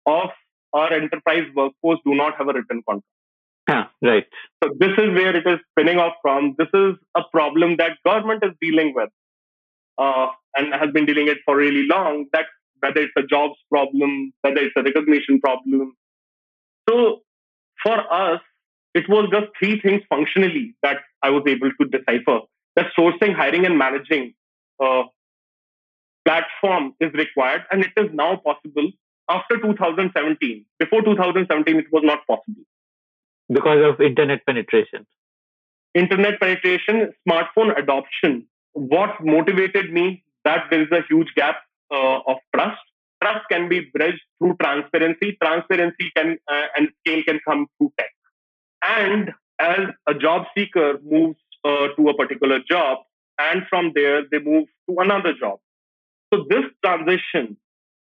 [0.05, 0.29] of
[0.73, 3.05] our enterprise workforce do not have a written contract.
[3.67, 4.25] Yeah, right.
[4.63, 6.55] So, this is where it is spinning off from.
[6.57, 9.09] This is a problem that government is dealing with.
[9.97, 12.45] Uh, and has been dealing it for really long that
[12.79, 15.95] whether it's a jobs problem, whether it's a recognition problem.
[16.89, 17.21] So
[17.81, 18.41] for us,
[18.93, 22.39] it was just three things functionally that I was able to decipher.
[22.75, 24.33] That sourcing, hiring, and managing
[24.81, 25.03] uh,
[26.25, 28.91] platform is required, and it is now possible
[29.29, 30.65] after 2017.
[30.79, 32.63] Before 2017, it was not possible.
[33.49, 35.05] Because of internet penetration.
[35.93, 38.47] Internet penetration, smartphone adoption.
[38.75, 41.55] What motivated me that there is a huge gap
[41.91, 42.81] uh, of trust.
[43.23, 45.37] Trust can be bridged through transparency.
[45.41, 48.11] Transparency can uh, and scale can come through tech.
[48.83, 52.99] And as a job seeker moves uh, to a particular job,
[53.39, 55.59] and from there they move to another job.
[56.33, 57.57] So this transition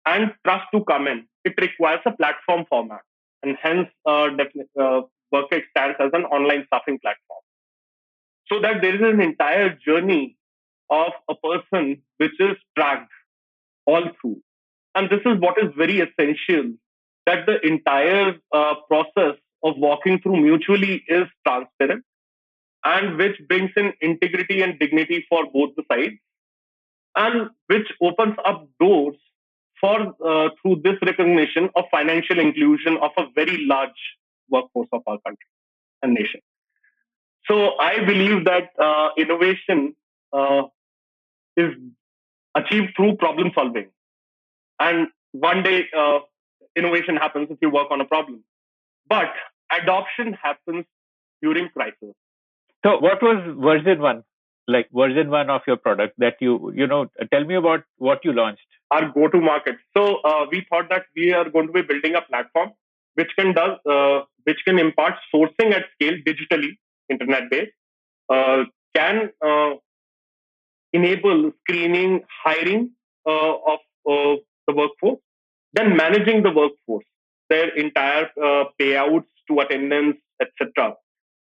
[0.06, 3.02] and trust to come in, it requires a platform format,
[3.44, 4.30] and hence uh,
[4.82, 5.02] uh,
[5.32, 7.42] stands as an online staffing platform.
[8.52, 10.38] So that there is an entire journey
[10.90, 13.12] of a person which is tracked
[13.86, 14.42] all through.
[14.94, 16.74] And this is what is very essential
[17.26, 22.04] that the entire uh, process of walking through mutually is transparent
[22.84, 26.20] and which brings in integrity and dignity for both the sides
[27.16, 29.16] and which opens up doors
[29.82, 34.02] for uh, through this recognition of financial inclusion of a very large
[34.50, 35.48] workforce of our country
[36.02, 36.42] and nation.
[37.48, 39.96] So I believe that uh, innovation
[40.32, 40.64] uh,
[41.58, 41.74] is
[42.56, 43.90] achieved through problem solving.
[44.80, 46.20] And one day, uh,
[46.76, 48.44] innovation happens if you work on a problem.
[49.08, 49.32] But
[49.72, 50.86] adoption happens
[51.42, 52.14] during crisis.
[52.86, 54.24] So, what was version one?
[54.68, 58.34] Like version one of your product that you, you know, tell me about what you
[58.34, 58.66] launched.
[58.92, 59.78] Our go to market.
[59.96, 62.72] So, uh, we thought that we are going to be building a platform
[63.16, 66.78] which can does uh, which can impart sourcing at scale digitally,
[67.10, 67.72] internet based,
[68.30, 68.64] uh,
[68.96, 69.72] can uh,
[70.96, 72.92] enable screening, hiring
[73.28, 73.80] uh, of
[74.10, 74.36] uh,
[74.68, 75.20] the workforce,
[75.74, 77.06] then managing the workforce,
[77.50, 80.96] their entire uh, payouts to attendance, etc.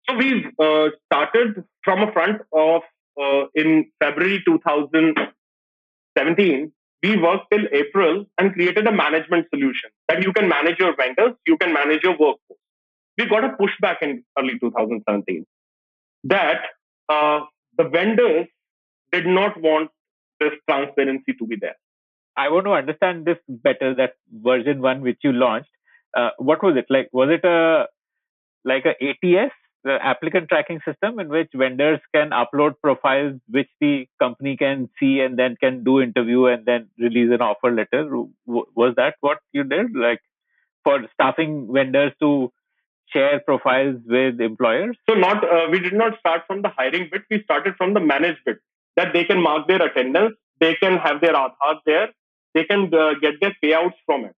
[0.08, 2.82] So we uh, started from a front of
[3.22, 6.72] uh, in February 2017.
[7.04, 11.34] We worked till April and created a management solution that you can manage your vendors,
[11.46, 12.60] you can manage your workforce.
[13.18, 15.46] We got a pushback in early 2017
[16.26, 16.62] that
[17.10, 17.42] uh,
[17.78, 18.48] the vendors
[19.16, 19.92] did not want
[20.40, 21.76] this transparency to be there.
[22.38, 23.96] I want to understand this better.
[23.96, 25.70] That version one which you launched,
[26.16, 27.10] uh, what was it like?
[27.12, 27.88] Was it a
[28.64, 29.54] like a ATS
[29.86, 35.20] the applicant tracking system in which vendors can upload profiles which the company can see
[35.20, 38.10] and then can do interview and then release an offer letter.
[38.48, 39.96] Was that what you did?
[39.96, 40.22] Like
[40.84, 42.52] for staffing vendors to
[43.14, 44.98] share profiles with employers?
[45.08, 47.22] So not uh, we did not start from the hiring bit.
[47.30, 48.58] We started from the managed bit
[48.96, 52.10] that they can mark their attendance, they can have their Aadhaar there,
[52.54, 54.36] they can uh, get their payouts from it.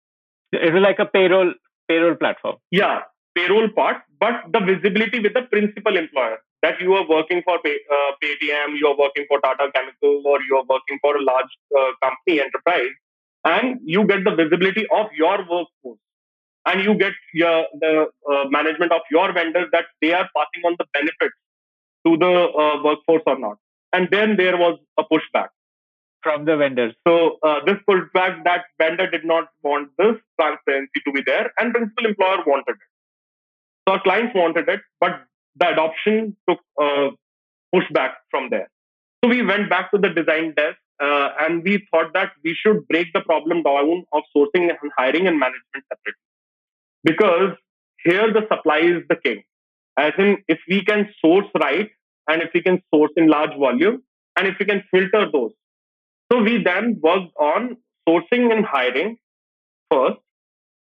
[0.51, 1.53] It like a payroll
[1.87, 2.55] payroll platform.
[2.71, 3.01] Yeah,
[3.35, 7.77] payroll part, but the visibility with the principal employer that you are working for Pay,
[7.91, 11.53] uh, Paytm, you are working for Tata Chemical, or you are working for a large
[11.77, 12.95] uh, company enterprise,
[13.45, 15.99] and you get the visibility of your workforce
[16.67, 20.75] and you get your, the uh, management of your vendors that they are passing on
[20.77, 21.37] the benefits
[22.05, 23.57] to the uh, workforce or not.
[23.93, 25.49] And then there was a pushback
[26.21, 26.93] from the vendors.
[27.07, 31.73] So uh, this pushback that vendor did not want this transparency to be there, and
[31.73, 32.89] principal employer wanted it.
[33.87, 35.21] So our clients wanted it, but
[35.55, 37.09] the adoption took uh,
[37.73, 38.69] pushback from there.
[39.23, 42.87] So we went back to the design desk uh, and we thought that we should
[42.87, 46.27] break the problem down of sourcing and hiring and management separately
[47.03, 47.55] because
[48.03, 49.43] here the supply is the king.
[49.97, 51.89] As in, if we can source right
[52.27, 54.03] and if we can source in large volume
[54.37, 55.51] and if we can filter those.
[56.31, 59.17] So we then worked on sourcing and hiring
[59.91, 60.17] first.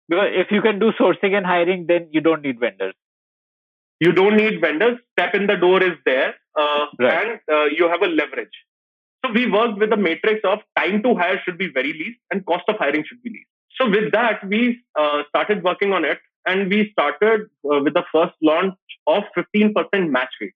[0.07, 2.93] Because if you can do sourcing and hiring, then you don't need vendors.
[3.99, 4.99] You don't need vendors.
[5.13, 7.27] Step in the door is there, uh, right.
[7.27, 8.57] and uh, you have a leverage.
[9.23, 12.45] So we worked with a matrix of time to hire should be very least and
[12.45, 13.47] cost of hiring should be least.
[13.79, 18.03] So with that, we uh, started working on it, and we started uh, with the
[18.11, 18.73] first launch
[19.07, 19.73] of 15%
[20.09, 20.53] match rate.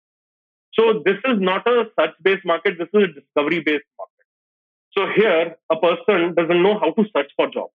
[0.73, 2.77] So this is not a search-based market.
[2.79, 4.25] This is a discovery-based market.
[4.97, 7.73] So here, a person doesn't know how to search for jobs.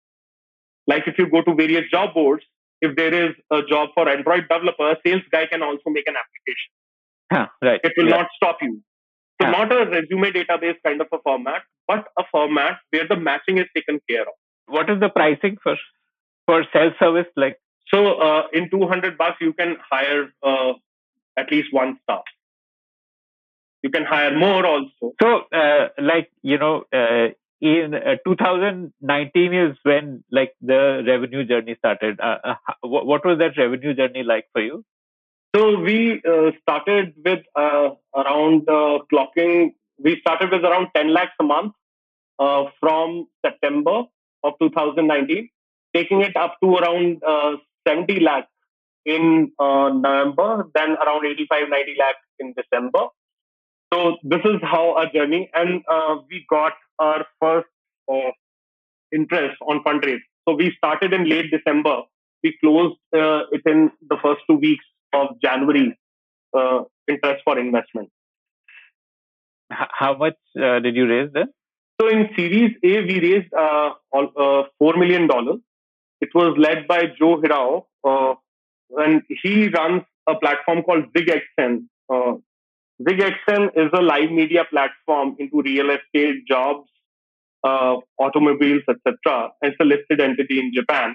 [0.86, 2.44] Like if you go to various job boards,
[2.80, 6.14] if there is a job for Android developer, a sales guy can also make an
[6.16, 6.70] application.
[7.32, 7.80] Huh, right.
[7.84, 8.16] It will yeah.
[8.16, 8.82] not stop you.
[9.40, 9.52] So huh.
[9.52, 13.66] not a resume database kind of a format, but a format where the matching is
[13.74, 14.34] taken care of
[14.72, 15.76] what is the pricing for
[16.46, 17.58] for self service like?
[17.92, 20.72] So uh, in 200 bucks, you can hire uh,
[21.36, 22.22] at least one staff.
[23.82, 25.12] You can hire more also.
[25.20, 27.28] So, uh, like you know, uh,
[27.60, 32.20] in uh, 2019 is when like the revenue journey started.
[32.20, 34.84] Uh, what was that revenue journey like for you?
[35.54, 36.22] So we
[36.62, 38.66] started with around
[39.12, 39.74] clocking.
[39.98, 41.74] We started with around 10 lakhs a month
[42.80, 44.04] from September
[44.44, 45.48] of 2019,
[45.94, 48.48] taking it up to around uh, 70 lakhs
[49.04, 53.06] in uh, November, then around 85, 90 lakhs in December.
[53.92, 57.68] So this is how our journey, and uh, we got our first
[58.10, 58.30] uh,
[59.12, 60.22] interest on fundraise.
[60.48, 62.02] So we started in late December.
[62.42, 65.98] We closed uh, it in the first two weeks of January.
[66.56, 68.08] Uh, interest for investment.
[69.70, 71.48] How much did you raise then?
[72.00, 75.28] So in Series A, we raised uh, uh, $4 million.
[76.20, 78.34] It was led by Joe Hirao, uh,
[79.02, 82.42] and he runs a platform called Big ZIGExN.
[83.00, 86.88] ZIGExN is a live media platform into real estate, jobs,
[87.64, 89.50] uh, automobiles, etc.
[89.62, 91.14] It's a listed entity in Japan.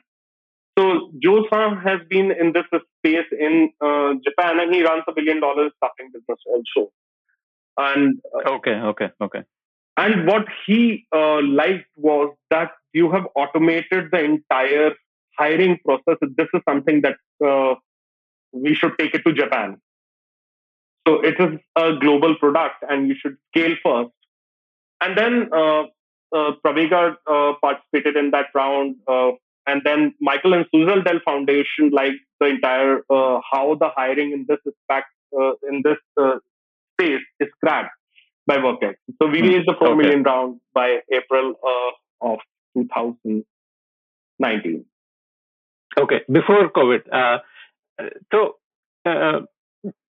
[0.78, 2.66] So Joe San has been in this
[3.00, 6.92] space in uh, Japan, and he runs a billion dollar staffing business also.
[7.78, 9.44] And uh, okay, okay, okay.
[9.98, 14.92] And what he uh, liked was that you have automated the entire
[15.38, 16.18] hiring process.
[16.22, 17.76] This is something that uh,
[18.52, 19.78] we should take it to Japan.
[21.08, 24.12] So it is a global product and you should scale first.
[25.00, 25.84] And then uh,
[26.36, 28.98] uh, Pravega uh, participated in that round.
[29.08, 29.32] Uh,
[29.66, 34.46] and then Michael and Susan Dell Foundation, like the entire uh, how the hiring in
[34.50, 36.40] this aspect, uh, in this uh,
[36.94, 37.96] space is cracked
[38.46, 38.96] by WorkEx.
[39.22, 39.48] So we hmm.
[39.48, 40.02] raised the four okay.
[40.02, 41.92] million round by April uh,
[42.34, 42.40] of
[42.78, 44.86] 2019.
[46.00, 47.02] Okay, before COVID.
[47.12, 47.40] Uh,
[48.32, 48.58] so
[49.06, 49.42] uh,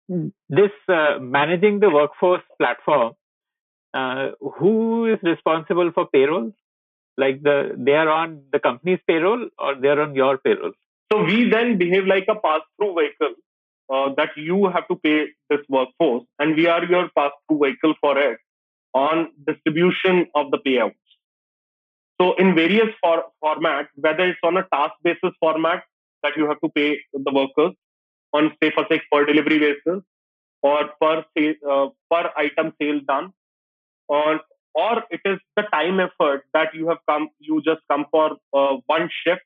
[0.09, 3.13] this uh, managing the workforce platform,
[3.95, 6.53] uh, who is responsible for payroll?
[7.17, 10.73] Like the they are on the company's payroll or they are on your payroll?
[11.13, 13.35] So we then behave like a pass-through vehicle
[13.93, 18.19] uh, that you have to pay this workforce, and we are your pass-through vehicle for
[18.19, 18.39] it
[18.95, 20.95] on distribution of the payouts.
[22.21, 25.85] So, in various for- formats, whether it's on a task basis format
[26.23, 27.75] that you have to pay the workers
[28.33, 30.03] on, say, for six per delivery basis,
[30.63, 31.25] or per
[31.71, 33.33] uh, per item sale done,
[34.09, 34.41] or
[34.75, 38.77] or it is the time effort that you have come, you just come for uh,
[38.87, 39.43] one shift,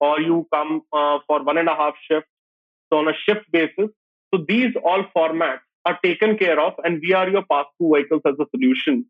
[0.00, 2.26] or you come uh, for one and a half shift
[2.92, 3.90] so on a shift basis,
[4.34, 8.34] So these all formats are taken care of, and we are your pass-through vehicles as
[8.40, 9.06] a solution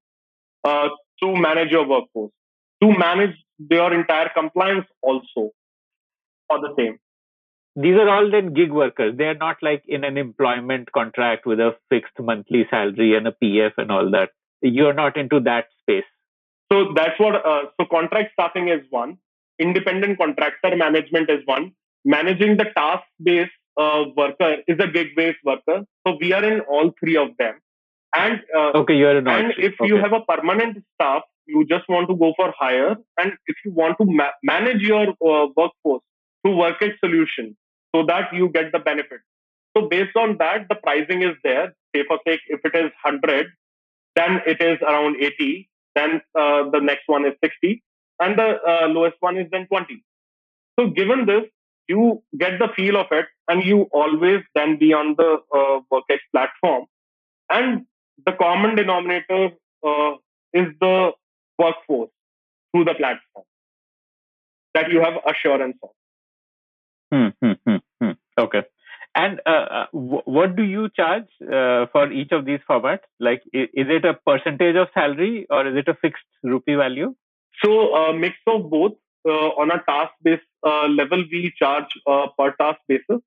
[0.65, 0.89] uh,
[1.23, 2.33] to manage your workforce,
[2.83, 3.37] to manage
[3.71, 5.53] your entire compliance also
[6.49, 6.99] for the same.
[7.77, 9.17] These are all then gig workers.
[9.17, 13.35] They are not like in an employment contract with a fixed monthly salary and a
[13.43, 14.31] PF and all that.
[14.63, 16.05] You're not into that space.
[16.73, 17.35] So that's what.
[17.45, 19.19] Uh, so contract staffing is one.
[19.59, 21.73] Independent contractor management is one.
[22.05, 25.85] Managing the task-based uh, worker is a gig-based worker.
[26.07, 27.55] So we are in all three of them.
[28.15, 29.89] And uh, okay, you're in all and if okay.
[29.89, 32.97] you have a permanent staff, you just want to go for hire.
[33.19, 36.03] And if you want to ma- manage your uh, workforce
[36.43, 37.57] through WorkEx solution,
[37.95, 39.21] so that you get the benefit.
[39.77, 41.75] So based on that, the pricing is there.
[41.95, 43.47] Say for sake, if it is 100,
[44.17, 45.69] then it is around 80.
[45.95, 47.83] Then uh, the next one is 60,
[48.21, 50.03] and the uh, lowest one is then 20.
[50.79, 51.45] So given this,
[51.89, 56.19] you get the feel of it, and you always then be on the uh, WorkEx
[56.33, 56.87] platform.
[57.49, 57.87] And
[58.27, 59.51] the common denominator
[59.87, 60.13] uh,
[60.53, 61.13] is the
[61.59, 62.11] workforce
[62.73, 63.45] through the platform
[64.75, 65.91] that you have assurance of.
[67.13, 67.53] Hmm, hmm.
[68.39, 68.63] Okay.
[69.15, 73.07] And uh, uh, w- what do you charge uh, for each of these formats?
[73.21, 77.15] Like, is, is it a percentage of salary or is it a fixed rupee value?
[77.65, 78.93] So, a mix of both.
[79.27, 83.23] Uh, on a task-based uh, level, we charge uh, per task basis.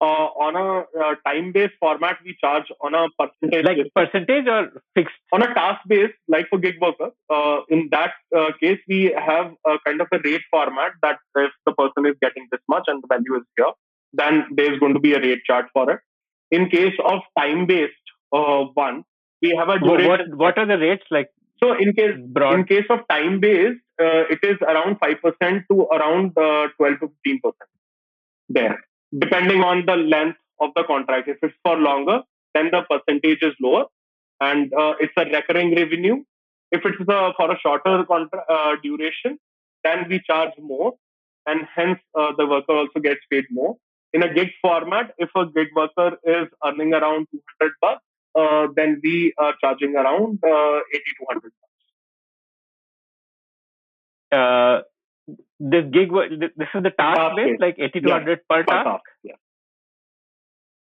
[0.00, 3.64] on a time-based format, we charge on a percentage.
[3.64, 3.92] Like basis.
[3.96, 5.16] percentage or fixed?
[5.32, 7.10] On a task based, like for gig worker,
[7.70, 8.12] in that
[8.60, 12.46] case, we have a kind of a rate format that if the person is getting
[12.52, 13.72] this much and the value is here,
[14.12, 16.00] then there's going to be a rate chart for it.
[16.50, 17.92] In case of time-based
[18.32, 19.04] uh, one,
[19.40, 20.08] we have a duration.
[20.08, 21.30] What what are the rates like?
[21.62, 22.54] So in case broad?
[22.54, 27.08] in case of time-based, uh, it is around five percent to around uh, twelve to
[27.08, 27.70] fifteen percent
[28.48, 28.80] there,
[29.18, 31.28] depending on the length of the contract.
[31.28, 32.20] If it's for longer,
[32.54, 33.86] then the percentage is lower,
[34.40, 36.22] and uh, it's a recurring revenue.
[36.70, 39.38] If it's a, for a shorter contra- uh, duration,
[39.84, 40.94] then we charge more,
[41.46, 43.76] and hence uh, the worker also gets paid more
[44.12, 48.02] in a gig format, if a gig worker is earning around 200 bucks,
[48.34, 51.84] uh, then we are charging around uh, 80 to 100 bucks.
[54.32, 54.82] Uh,
[55.60, 56.10] this gig,
[56.56, 57.60] this is the task, Task base, base.
[57.60, 58.84] like 80 to Yeah, 100 per, Per task?
[58.86, 59.34] task, yeah.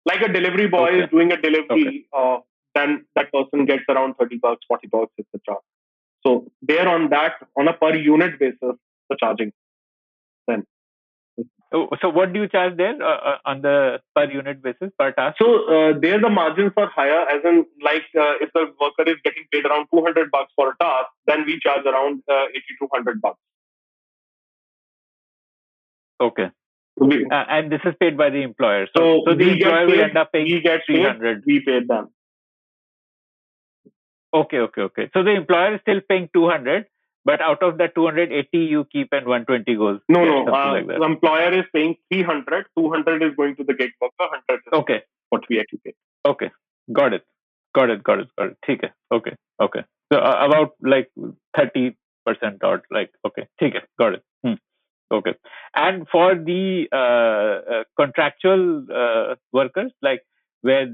[0.06, 1.02] Like a delivery boy Okay.
[1.04, 2.38] is doing a delivery, uh,
[2.74, 5.58] then that person gets around 30 bucks, 40 bucks, etc.
[6.26, 8.76] So they're on that on a per unit basis,
[9.08, 9.52] the charging.
[10.48, 10.62] Oh,
[11.72, 15.36] So what do you charge there uh, uh, on the per unit basis, per task?
[15.40, 19.18] So uh, there the margins are higher, as in like uh, if the worker is
[19.22, 22.86] getting paid around 200 bucks for a task, then we charge around uh, 80 to
[22.90, 23.38] 100 bucks.
[26.20, 26.50] Okay.
[26.98, 28.86] So we, Uh, and this is paid by the employer.
[28.96, 31.44] So, So so the employer will end up paying we get paid, 300.
[31.46, 32.08] we pay them.
[34.32, 35.10] Okay, okay, okay.
[35.14, 36.86] So the employer is still paying 200,
[37.25, 39.99] but out of that 280 you keep and 120 goes.
[40.09, 40.45] No, Yeah, no.
[40.45, 40.99] something Uh, like that.
[40.99, 42.65] the employer is paying 300.
[42.77, 44.27] 200 is going to the gig worker.
[44.27, 45.93] 100 is Okay, what we actually pay.
[46.33, 46.51] okay.
[46.93, 47.23] Got it.
[47.73, 48.57] Got it, got it, got it.
[48.67, 48.91] ठीक है.
[49.19, 49.31] Okay,
[49.67, 49.81] okay.
[50.13, 51.09] So uh, about like
[51.57, 51.95] 30%
[52.63, 53.45] or like, okay.
[53.61, 53.81] ठीक है.
[54.01, 54.23] Got it.
[54.45, 54.53] Hmm.
[55.17, 55.33] Okay.
[55.75, 60.23] And for the uh, uh, contractual uh, workers, like
[60.61, 60.87] where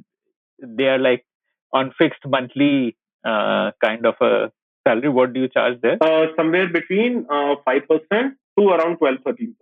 [0.80, 1.26] they are like
[1.74, 4.52] on fixed monthly uh, kind of a
[4.87, 5.99] salary, what do you charge there?
[6.01, 9.55] Uh, somewhere between uh, 5% to around 12 13%.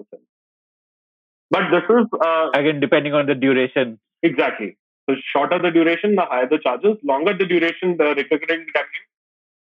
[1.50, 3.98] But this is uh, Again, depending on the duration.
[4.22, 4.76] exactly.
[5.08, 6.96] So shorter the duration, the higher the charges.
[7.04, 9.06] Longer the duration, the recurring revenue.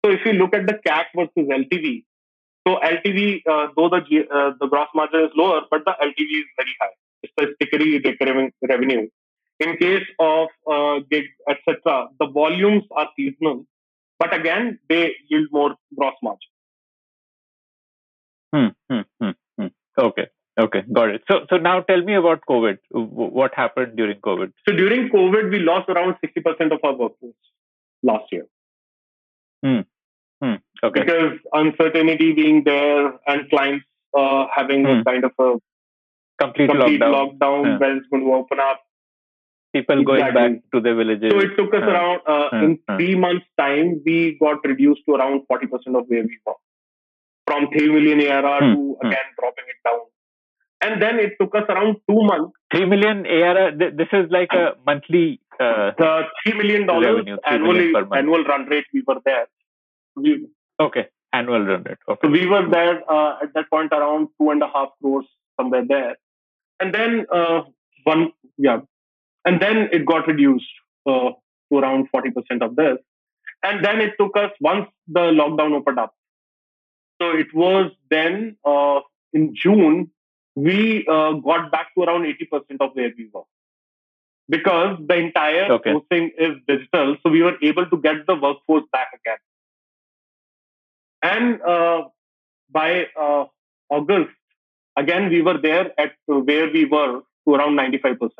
[0.05, 2.05] So if you look at the CAC versus LTV,
[2.67, 4.01] so LTV, uh, though the
[4.39, 6.95] uh, the gross margin is lower, but the LTV is very high.
[7.23, 9.09] It's the sticky recurring revenue.
[9.61, 13.67] In case of uh, gig, etc., the volumes are seasonal,
[14.19, 16.51] but again they yield more gross margin.
[18.55, 19.67] Hmm, hmm, hmm, hmm.
[19.99, 20.27] Okay.
[20.59, 21.23] Okay, got it.
[21.31, 22.79] So, so now tell me about COVID.
[22.91, 24.53] What happened during COVID?
[24.67, 27.35] So during COVID, we lost around sixty percent of our workforce
[28.03, 28.47] last year.
[29.63, 29.81] Hmm.
[30.43, 30.55] Hmm.
[30.83, 31.01] Okay.
[31.03, 33.85] because uncertainty being there and clients
[34.17, 35.03] uh, having a Hmm.
[35.03, 35.57] kind of a
[36.39, 37.39] Complete, complete lockdown.
[37.39, 37.79] lockdown, Yeah.
[37.79, 38.81] when it's going to open up.
[39.77, 41.33] People going back to their villages.
[41.33, 42.65] So it took us around uh, Hmm.
[42.65, 42.97] in Hmm.
[42.97, 46.59] three months' time, we got reduced to around forty percent of where we were,
[47.51, 48.75] from three million ARR Hmm.
[48.77, 49.07] to Hmm.
[49.07, 50.05] again dropping it down.
[50.87, 52.53] And then it took us around two months.
[52.75, 53.69] Three million ARR.
[53.83, 55.27] th- This is like a monthly.
[55.67, 56.11] Uh, The
[56.41, 59.47] three million dollars Revenue, $3 annually million annual run rate we were there.
[60.25, 60.33] We,
[60.87, 61.05] okay,
[61.39, 62.03] annual run rate.
[62.09, 62.29] So Okay.
[62.35, 65.27] we were there uh, at that point around two and a half crores
[65.61, 66.13] somewhere there,
[66.81, 67.63] and then uh,
[68.05, 68.23] one
[68.69, 68.81] yeah,
[69.47, 70.67] And then it got reduced
[71.07, 71.31] uh,
[71.73, 72.99] to around 40% of this.
[73.63, 76.15] And then it took us, once the lockdown opened up,
[77.21, 79.01] so it was then uh,
[79.33, 80.11] in June,
[80.55, 83.43] we uh, got back to around 80% of where we were.
[84.49, 85.93] Because the entire Okay.
[85.93, 89.39] sourcing is digital, so we were able to get the workforce back again.
[91.23, 92.05] And uh,
[92.71, 93.47] by uh,
[93.91, 94.31] August,
[94.97, 98.31] again, we were there at where we were to around 95%.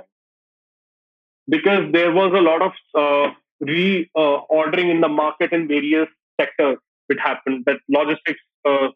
[1.49, 4.41] Because there was a lot of uh, re uh,
[4.77, 6.09] in the market in various
[6.41, 8.89] sectors, which happened, that logistics uh,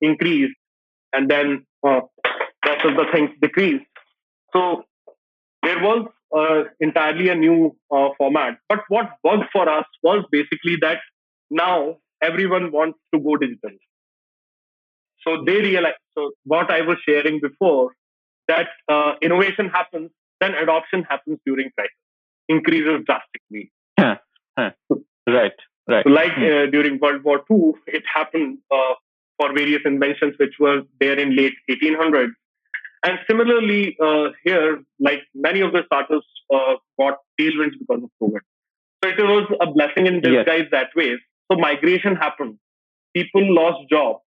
[0.00, 0.54] increased,
[1.12, 2.00] and then uh,
[2.66, 3.84] rest of the things decreased.
[4.52, 4.84] So
[5.62, 8.58] there was uh, entirely a new uh, format.
[8.68, 10.98] But what worked for us was basically that
[11.50, 13.70] now everyone wants to go digital.
[15.26, 15.94] So they realize.
[16.16, 17.92] So what I was sharing before,
[18.48, 20.10] that uh, innovation happens,
[20.44, 21.96] then adoption happens during crisis,
[22.48, 23.72] increases drastically.
[25.26, 25.52] Right.
[25.88, 26.04] Right.
[26.04, 26.44] So like Hmm.
[26.44, 28.94] uh, during World War II, it happened uh,
[29.38, 32.32] for various inventions which were there in late 1800s.
[33.06, 38.40] And similarly, uh, here, like many of the startups uh, got tailwinds because of COVID.
[39.02, 40.24] So it was a blessing in Yes.
[40.46, 41.10] disguise that way.
[41.52, 42.58] So migration happened.
[43.14, 44.20] People lost jobs.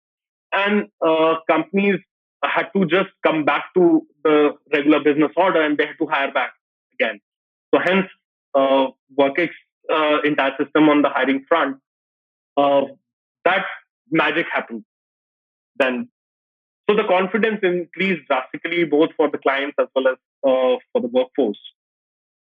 [0.54, 2.00] And uh, companies
[2.44, 6.32] had to just come back to the regular business order and they had to hire
[6.32, 6.54] back
[6.94, 7.20] again.
[7.74, 8.08] So hence,
[8.54, 9.50] uh, WorkEx
[9.92, 11.78] uh, entire system on the hiring front,
[12.56, 12.82] uh,
[13.46, 13.66] that
[14.12, 14.84] magic happened
[15.78, 16.10] then.
[16.90, 21.08] So the confidence increased drastically both for the clients as well as uh, for the
[21.08, 21.60] workforce.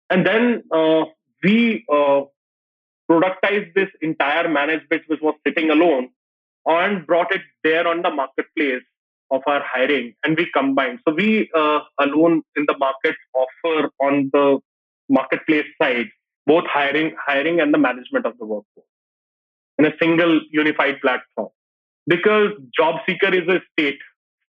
[0.09, 1.07] And then uh,
[1.43, 2.23] we uh,
[3.11, 6.11] productized this entire managed bit which was sitting alone
[6.65, 8.83] and brought it there on the marketplace
[9.31, 10.99] of our hiring and we combine.
[11.07, 14.59] So we uh, alone in the market offer on the
[15.09, 16.07] marketplace side
[16.47, 18.87] both hiring, hiring and the management of the workforce
[19.79, 21.49] in a single unified platform.
[22.07, 23.99] Because job seeker is a state,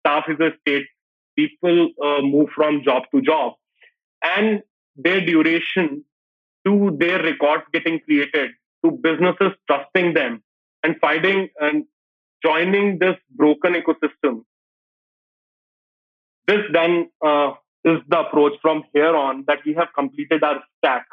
[0.01, 0.86] staff is a state,
[1.38, 3.53] people uh, move from job to job,
[4.21, 4.61] and
[4.97, 6.03] their duration
[6.65, 8.51] to their records getting created,
[8.84, 10.43] to businesses trusting them
[10.84, 11.86] and finding and
[12.43, 14.43] joining this broken ecosystem.
[16.48, 21.06] This then uh, is the approach from here on that we have completed our stack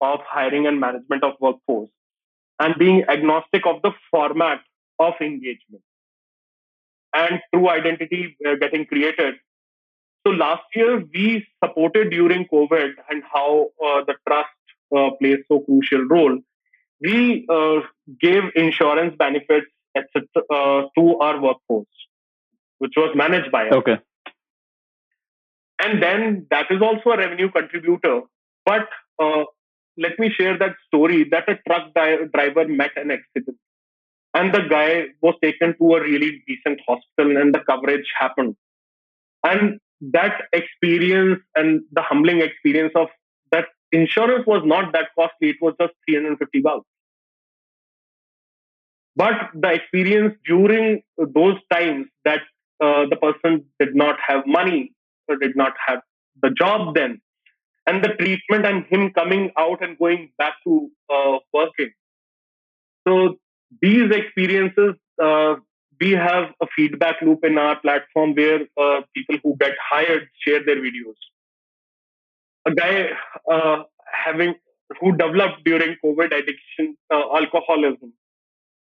[0.00, 1.90] of hiring and management of workforce
[2.58, 4.60] and being agnostic of the format
[4.98, 5.82] of engagement
[7.14, 9.34] and true identity uh, getting created.
[10.26, 14.48] So last year we supported during COVID and how uh, the trust
[14.96, 16.38] uh, plays so crucial role.
[17.00, 17.80] We uh,
[18.20, 20.26] gave insurance benefits etc.
[20.50, 21.86] Uh, to our workforce,
[22.78, 23.98] which was managed by us Okay.
[25.80, 28.22] And then that is also a revenue contributor.
[28.64, 28.88] But
[29.22, 29.44] uh,
[29.98, 33.58] let me share that story that a truck di- driver met an accident,
[34.34, 38.56] and the guy was taken to a really decent hospital, and the coverage happened.
[39.44, 43.08] And that experience and the humbling experience of
[43.52, 46.86] that insurance was not that costly; it was just three hundred fifty bucks.
[49.14, 52.40] But the experience during those times that
[52.82, 54.92] uh, the person did not have money
[55.40, 56.00] did not have
[56.42, 57.20] the job then.
[57.86, 61.90] And the treatment and him coming out and going back to uh, working.
[63.06, 63.36] So
[63.80, 65.56] these experiences uh,
[66.00, 70.64] we have a feedback loop in our platform where uh, people who get hired share
[70.64, 71.16] their videos.
[72.66, 73.10] A guy
[73.50, 74.54] uh, having
[75.00, 78.12] who developed during covid addiction uh, alcoholism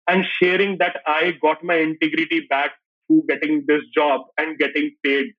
[0.07, 2.71] and sharing that i got my integrity back
[3.07, 5.33] through getting this job and getting paid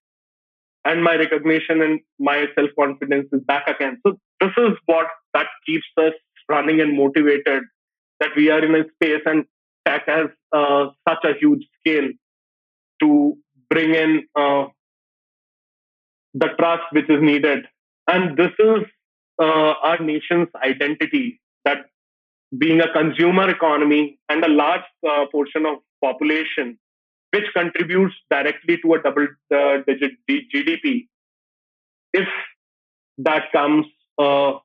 [0.84, 4.00] and my recognition and my self confidence is back again.
[4.06, 6.12] So this is what that keeps us
[6.48, 7.62] running and motivated.
[8.20, 9.44] That we are in a space and
[9.86, 12.08] tech has uh, such a huge scale
[13.00, 13.36] to
[13.70, 14.66] bring in uh,
[16.34, 17.66] the trust which is needed,
[18.06, 18.84] and this is
[19.40, 21.40] uh, our nation's identity.
[21.64, 21.86] That
[22.56, 26.78] being a consumer economy and a large uh, portion of population
[27.32, 31.06] which contributes directly to a double uh, digit GDP.
[32.12, 32.28] If
[33.18, 33.86] that comes
[34.18, 34.58] uh,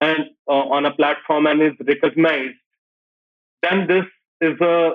[0.00, 2.56] and uh, on a platform and is recognized,
[3.62, 4.04] then this
[4.40, 4.92] is a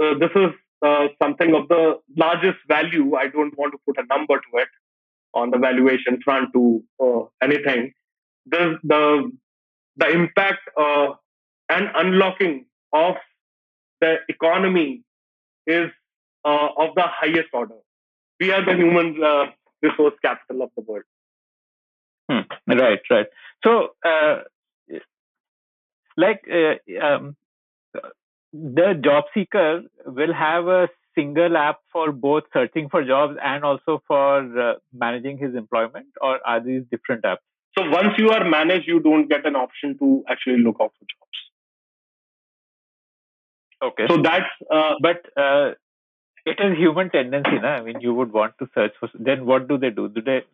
[0.00, 3.16] uh, this is uh, something of the largest value.
[3.16, 4.68] I don't want to put a number to it
[5.34, 6.82] on the valuation front to
[7.42, 7.92] anything.
[8.46, 9.32] The the
[9.96, 10.60] the impact
[11.68, 13.16] and unlocking of
[14.00, 15.02] the economy
[15.66, 15.90] is
[16.48, 17.78] uh, of the highest order.
[18.40, 19.46] We are the human uh,
[19.82, 21.04] resource capital of the world.
[22.30, 22.46] Hmm.
[22.80, 23.26] Right, right.
[23.64, 23.72] So,
[24.04, 24.36] uh,
[26.16, 27.36] like, uh, um,
[28.52, 34.02] the job seeker will have a single app for both searching for jobs and also
[34.06, 37.44] for uh, managing his employment, or are these different apps?
[37.76, 41.06] So once you are managed, you don't get an option to actually look out for
[41.14, 41.38] jobs.
[43.90, 44.06] Okay.
[44.08, 45.72] So that's uh, but uh,
[46.44, 47.76] it is human tendency, na?
[47.76, 49.08] I mean, you would want to search for.
[49.14, 50.08] Then what do they do?
[50.08, 50.44] Do they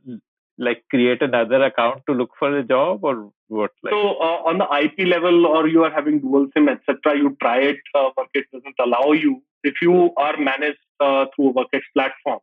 [0.58, 3.70] like create another account to look for a job, or what?
[3.82, 3.92] Like?
[3.92, 7.16] so uh, on the IP level, or you are having dual SIM, etc.
[7.16, 9.42] You try it, uh, WorkEx doesn't allow you.
[9.62, 12.40] If you are managed uh, through a WorkEx platform,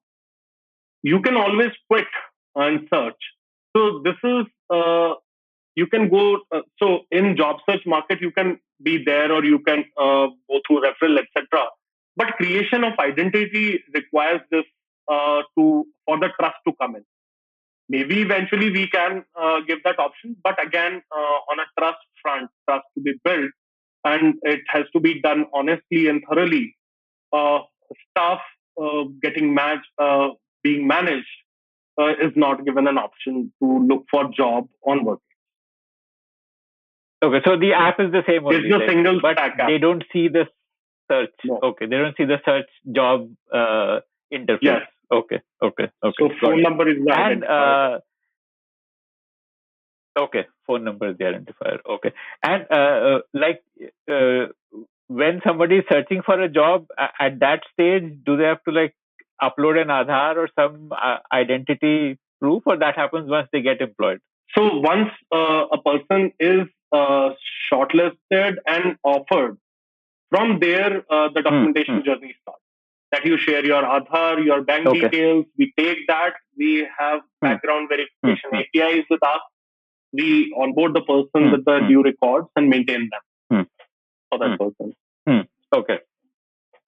[1.03, 2.07] you can always quit
[2.55, 3.21] and search.
[3.75, 5.13] So this is uh,
[5.75, 6.39] you can go.
[6.51, 10.59] Uh, so in job search market, you can be there, or you can uh, go
[10.67, 11.69] through referral, etc.
[12.15, 14.65] But creation of identity requires this
[15.11, 17.05] uh, to for the trust to come in.
[17.89, 22.49] Maybe eventually we can uh, give that option but again uh, on a trust front
[22.67, 23.51] trust to be built
[24.03, 26.75] and it has to be done honestly and thoroughly.
[27.33, 27.59] Uh,
[28.09, 28.39] staff
[28.81, 30.29] uh, getting matched uh,
[30.63, 31.27] being managed
[31.99, 35.19] uh, is not given an option to look for job on work.
[37.23, 39.67] Okay so the app is the same only, single but stack app.
[39.67, 40.47] they don't see the
[41.11, 41.59] search No.
[41.71, 43.29] okay they don't see the search job
[43.61, 43.99] uh,
[44.39, 44.87] interface Yes.
[45.19, 46.63] okay okay okay so phone it.
[46.69, 47.97] number is the and identifier.
[47.97, 47.99] uh,
[50.23, 52.11] okay phone number is the identifier okay
[52.43, 53.61] and uh, uh, like
[54.17, 54.45] uh,
[55.07, 56.85] when somebody is searching for a job
[57.19, 58.95] at that stage do they have to like
[59.47, 64.19] upload an aadhaar or some uh, identity proof or that happens once they get employed
[64.55, 66.63] So once uh, a person is
[66.99, 67.29] uh,
[67.71, 69.53] shortlisted and offered,
[70.31, 72.05] from there uh, the documentation hmm.
[72.09, 72.59] journey starts.
[73.11, 75.01] That you share your Aadhaar, your bank Okay.
[75.01, 75.45] details.
[75.61, 76.33] We take that.
[76.57, 77.47] We have Hmm.
[77.47, 78.61] background verification Hmm.
[78.61, 79.41] APIs with us.
[80.19, 80.29] We
[80.65, 81.51] onboard the person Hmm.
[81.55, 81.89] with the Hmm.
[81.89, 83.67] due records and maintain them Hmm.
[84.29, 84.63] for that Hmm.
[84.65, 84.97] person.
[85.75, 85.95] okay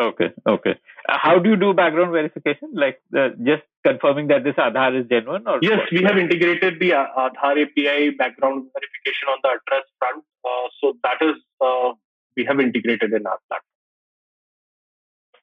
[0.06, 0.72] okay okay
[1.10, 5.06] uh, how do you do background verification like uh, just confirming that this aadhaar is
[5.14, 5.92] genuine or Yes, what?
[5.98, 10.24] we have integrated the uh, Aadhaar API background verification on the address front.
[10.50, 11.38] Uh, so that is
[11.68, 11.90] uh,
[12.36, 13.62] we have integrated in our platform.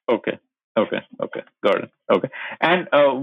[0.09, 0.39] Okay.
[0.77, 0.99] Okay.
[1.21, 1.41] Okay.
[1.63, 1.91] Got it.
[2.11, 2.29] Okay.
[2.61, 3.19] And uh,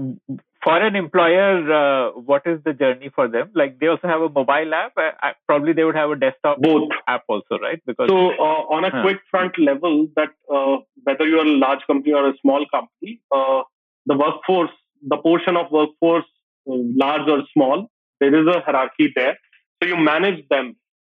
[0.63, 3.51] for an employer, uh, what is the journey for them?
[3.55, 4.93] Like they also have a mobile app.
[4.97, 6.89] Uh, probably they would have a desktop Both.
[7.07, 7.81] app also, right?
[7.85, 9.01] Because So uh, on a Huh.
[9.01, 13.63] quick front level, that uh, whether you're a large company or a small company, uh,
[14.05, 14.71] the workforce,
[15.07, 16.25] the portion of workforce,
[16.65, 17.89] large or small,
[18.19, 19.37] there is a hierarchy there.
[19.81, 20.75] So you manage them.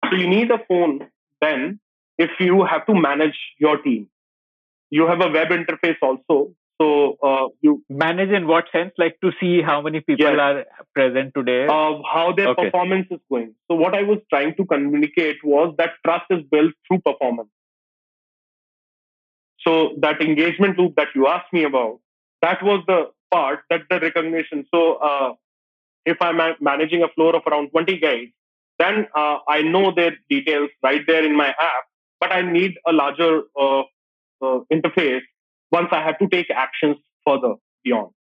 [0.10, 1.08] So you need a phone
[1.41, 1.80] then
[2.18, 4.07] if you have to manage your team.
[4.89, 6.53] You have a web interface also.
[6.82, 8.91] So uh, you manage in what sense?
[8.97, 10.39] Like to see how many people Yes.
[10.39, 11.66] are present today.
[11.68, 12.66] uh, how their Okay.
[12.66, 13.55] performance is going.
[13.70, 17.49] So what I was trying to communicate was that trust is built through performance.
[19.59, 21.99] So that engagement loop that you asked me about,
[22.41, 24.66] that was the part that the recognition.
[24.74, 25.34] So uh,
[26.05, 28.28] if I'm managing a floor of around 20 guys,
[28.80, 31.86] then uh, I know their details right there in my app,
[32.24, 33.82] but I need a larger uh,
[34.41, 35.24] uh, interface
[35.71, 36.97] once I have to take actions
[37.28, 38.11] further beyond.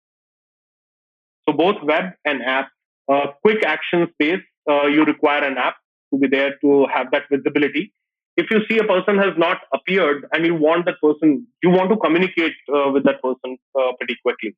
[1.47, 2.69] So both web and app,
[3.11, 5.75] uh, quick action space, uh, you require an app
[6.13, 7.93] to be there to have that visibility.
[8.35, 11.89] If you see a person has not appeared and you want that person, you want
[11.91, 14.55] to communicate uh, with that person uh, pretty quickly.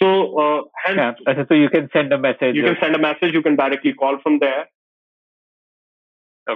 [0.00, 0.62] So uh,
[0.94, 1.12] yeah.
[1.48, 2.54] So you can send a message.
[2.54, 4.66] you can send a message, you can directly call from there.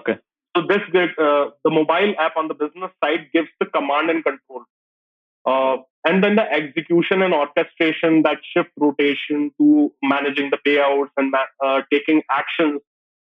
[0.01, 0.18] okay.
[0.57, 4.24] So this get, uh, the mobile app on the business side gives the command and
[4.24, 4.64] control.
[5.46, 11.30] Uh, and then the execution and orchestration, that shift rotation to managing the payouts and
[11.30, 12.80] ma- uh, taking actions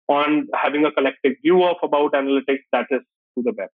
[0.08, 3.02] on having a collective view of about analytics, that is
[3.36, 3.68] to the web.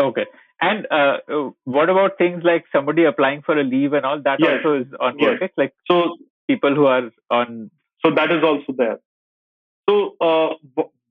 [0.00, 0.26] Okay.
[0.60, 1.18] And uh,
[1.64, 4.60] what about things like somebody applying for a leave and all that Yes.
[4.64, 5.38] also is on Yes.
[5.40, 5.50] WorkEx?
[5.56, 6.16] Like So
[6.48, 7.70] people who are on.
[8.04, 8.98] So that is also there.
[9.88, 10.54] So uh,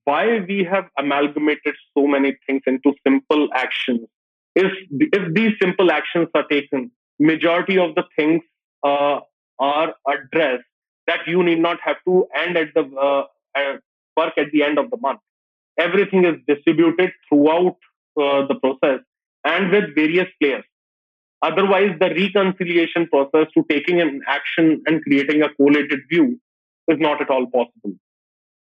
[0.06, 4.08] why we have amalgamated so many things into simple actions
[4.56, 8.42] is if these simple actions are taken, majority of the things
[8.84, 9.20] uh,
[9.60, 10.64] are addressed
[11.08, 13.24] that you need not have to end at the uh,
[13.58, 13.78] uh,
[14.18, 15.20] work at the end of the month.
[15.78, 17.78] Everything is distributed throughout
[18.20, 19.00] uh, the process
[19.44, 20.64] and with various players.
[21.42, 26.40] Otherwise, the reconciliation process to taking an action and creating a collated view
[26.88, 27.96] is not at all possible.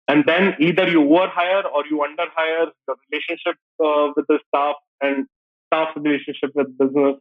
[0.08, 5.26] And then either you overhire or you underhire the relationship uh, with the staff and
[5.68, 7.18] staff relationship with business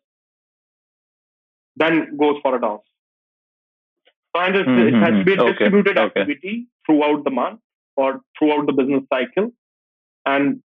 [1.76, 2.80] then goes for a toss.
[4.34, 6.20] So and it's, Mhm, it has to be a okay, distributed okay.
[6.20, 7.60] activity throughout the month
[7.96, 9.52] or throughout the business cycle.
[10.24, 10.62] And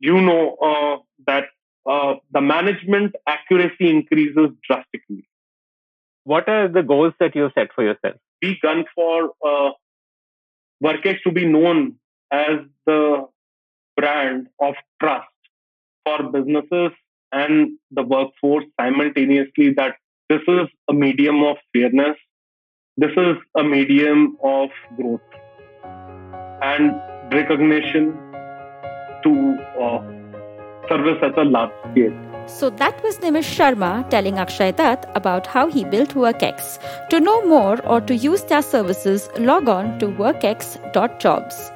[0.00, 0.96] you know uh,
[1.26, 1.48] that
[1.88, 5.28] uh, the management accuracy increases drastically.
[6.24, 8.16] What are the goals that you set for yourself?
[8.42, 9.70] We gun for uh,
[10.84, 11.96] WorkEx to be known
[12.30, 13.26] as the
[13.96, 15.28] brand of trust
[16.04, 16.90] for businesses
[17.32, 19.96] and the workforce simultaneously that
[20.28, 22.16] this is a medium of fairness,
[22.96, 25.20] this is a medium of growth
[26.62, 26.92] and
[27.32, 28.12] recognition
[29.22, 30.23] to uh,
[30.88, 32.12] service at a large scale.
[32.46, 36.78] So that was Nimish Sharma telling Akshay Datt about how he built WorkEx.
[37.08, 41.70] To know more or to use their services, log on to workex.jobs.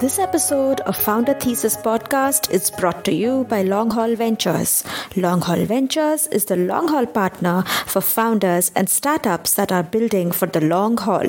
[0.00, 4.82] This episode of Founder Thesis podcast is brought to you by Long Haul Ventures.
[5.14, 10.32] Long Haul Ventures is the long haul partner for founders and startups that are building
[10.32, 11.26] for the long haul.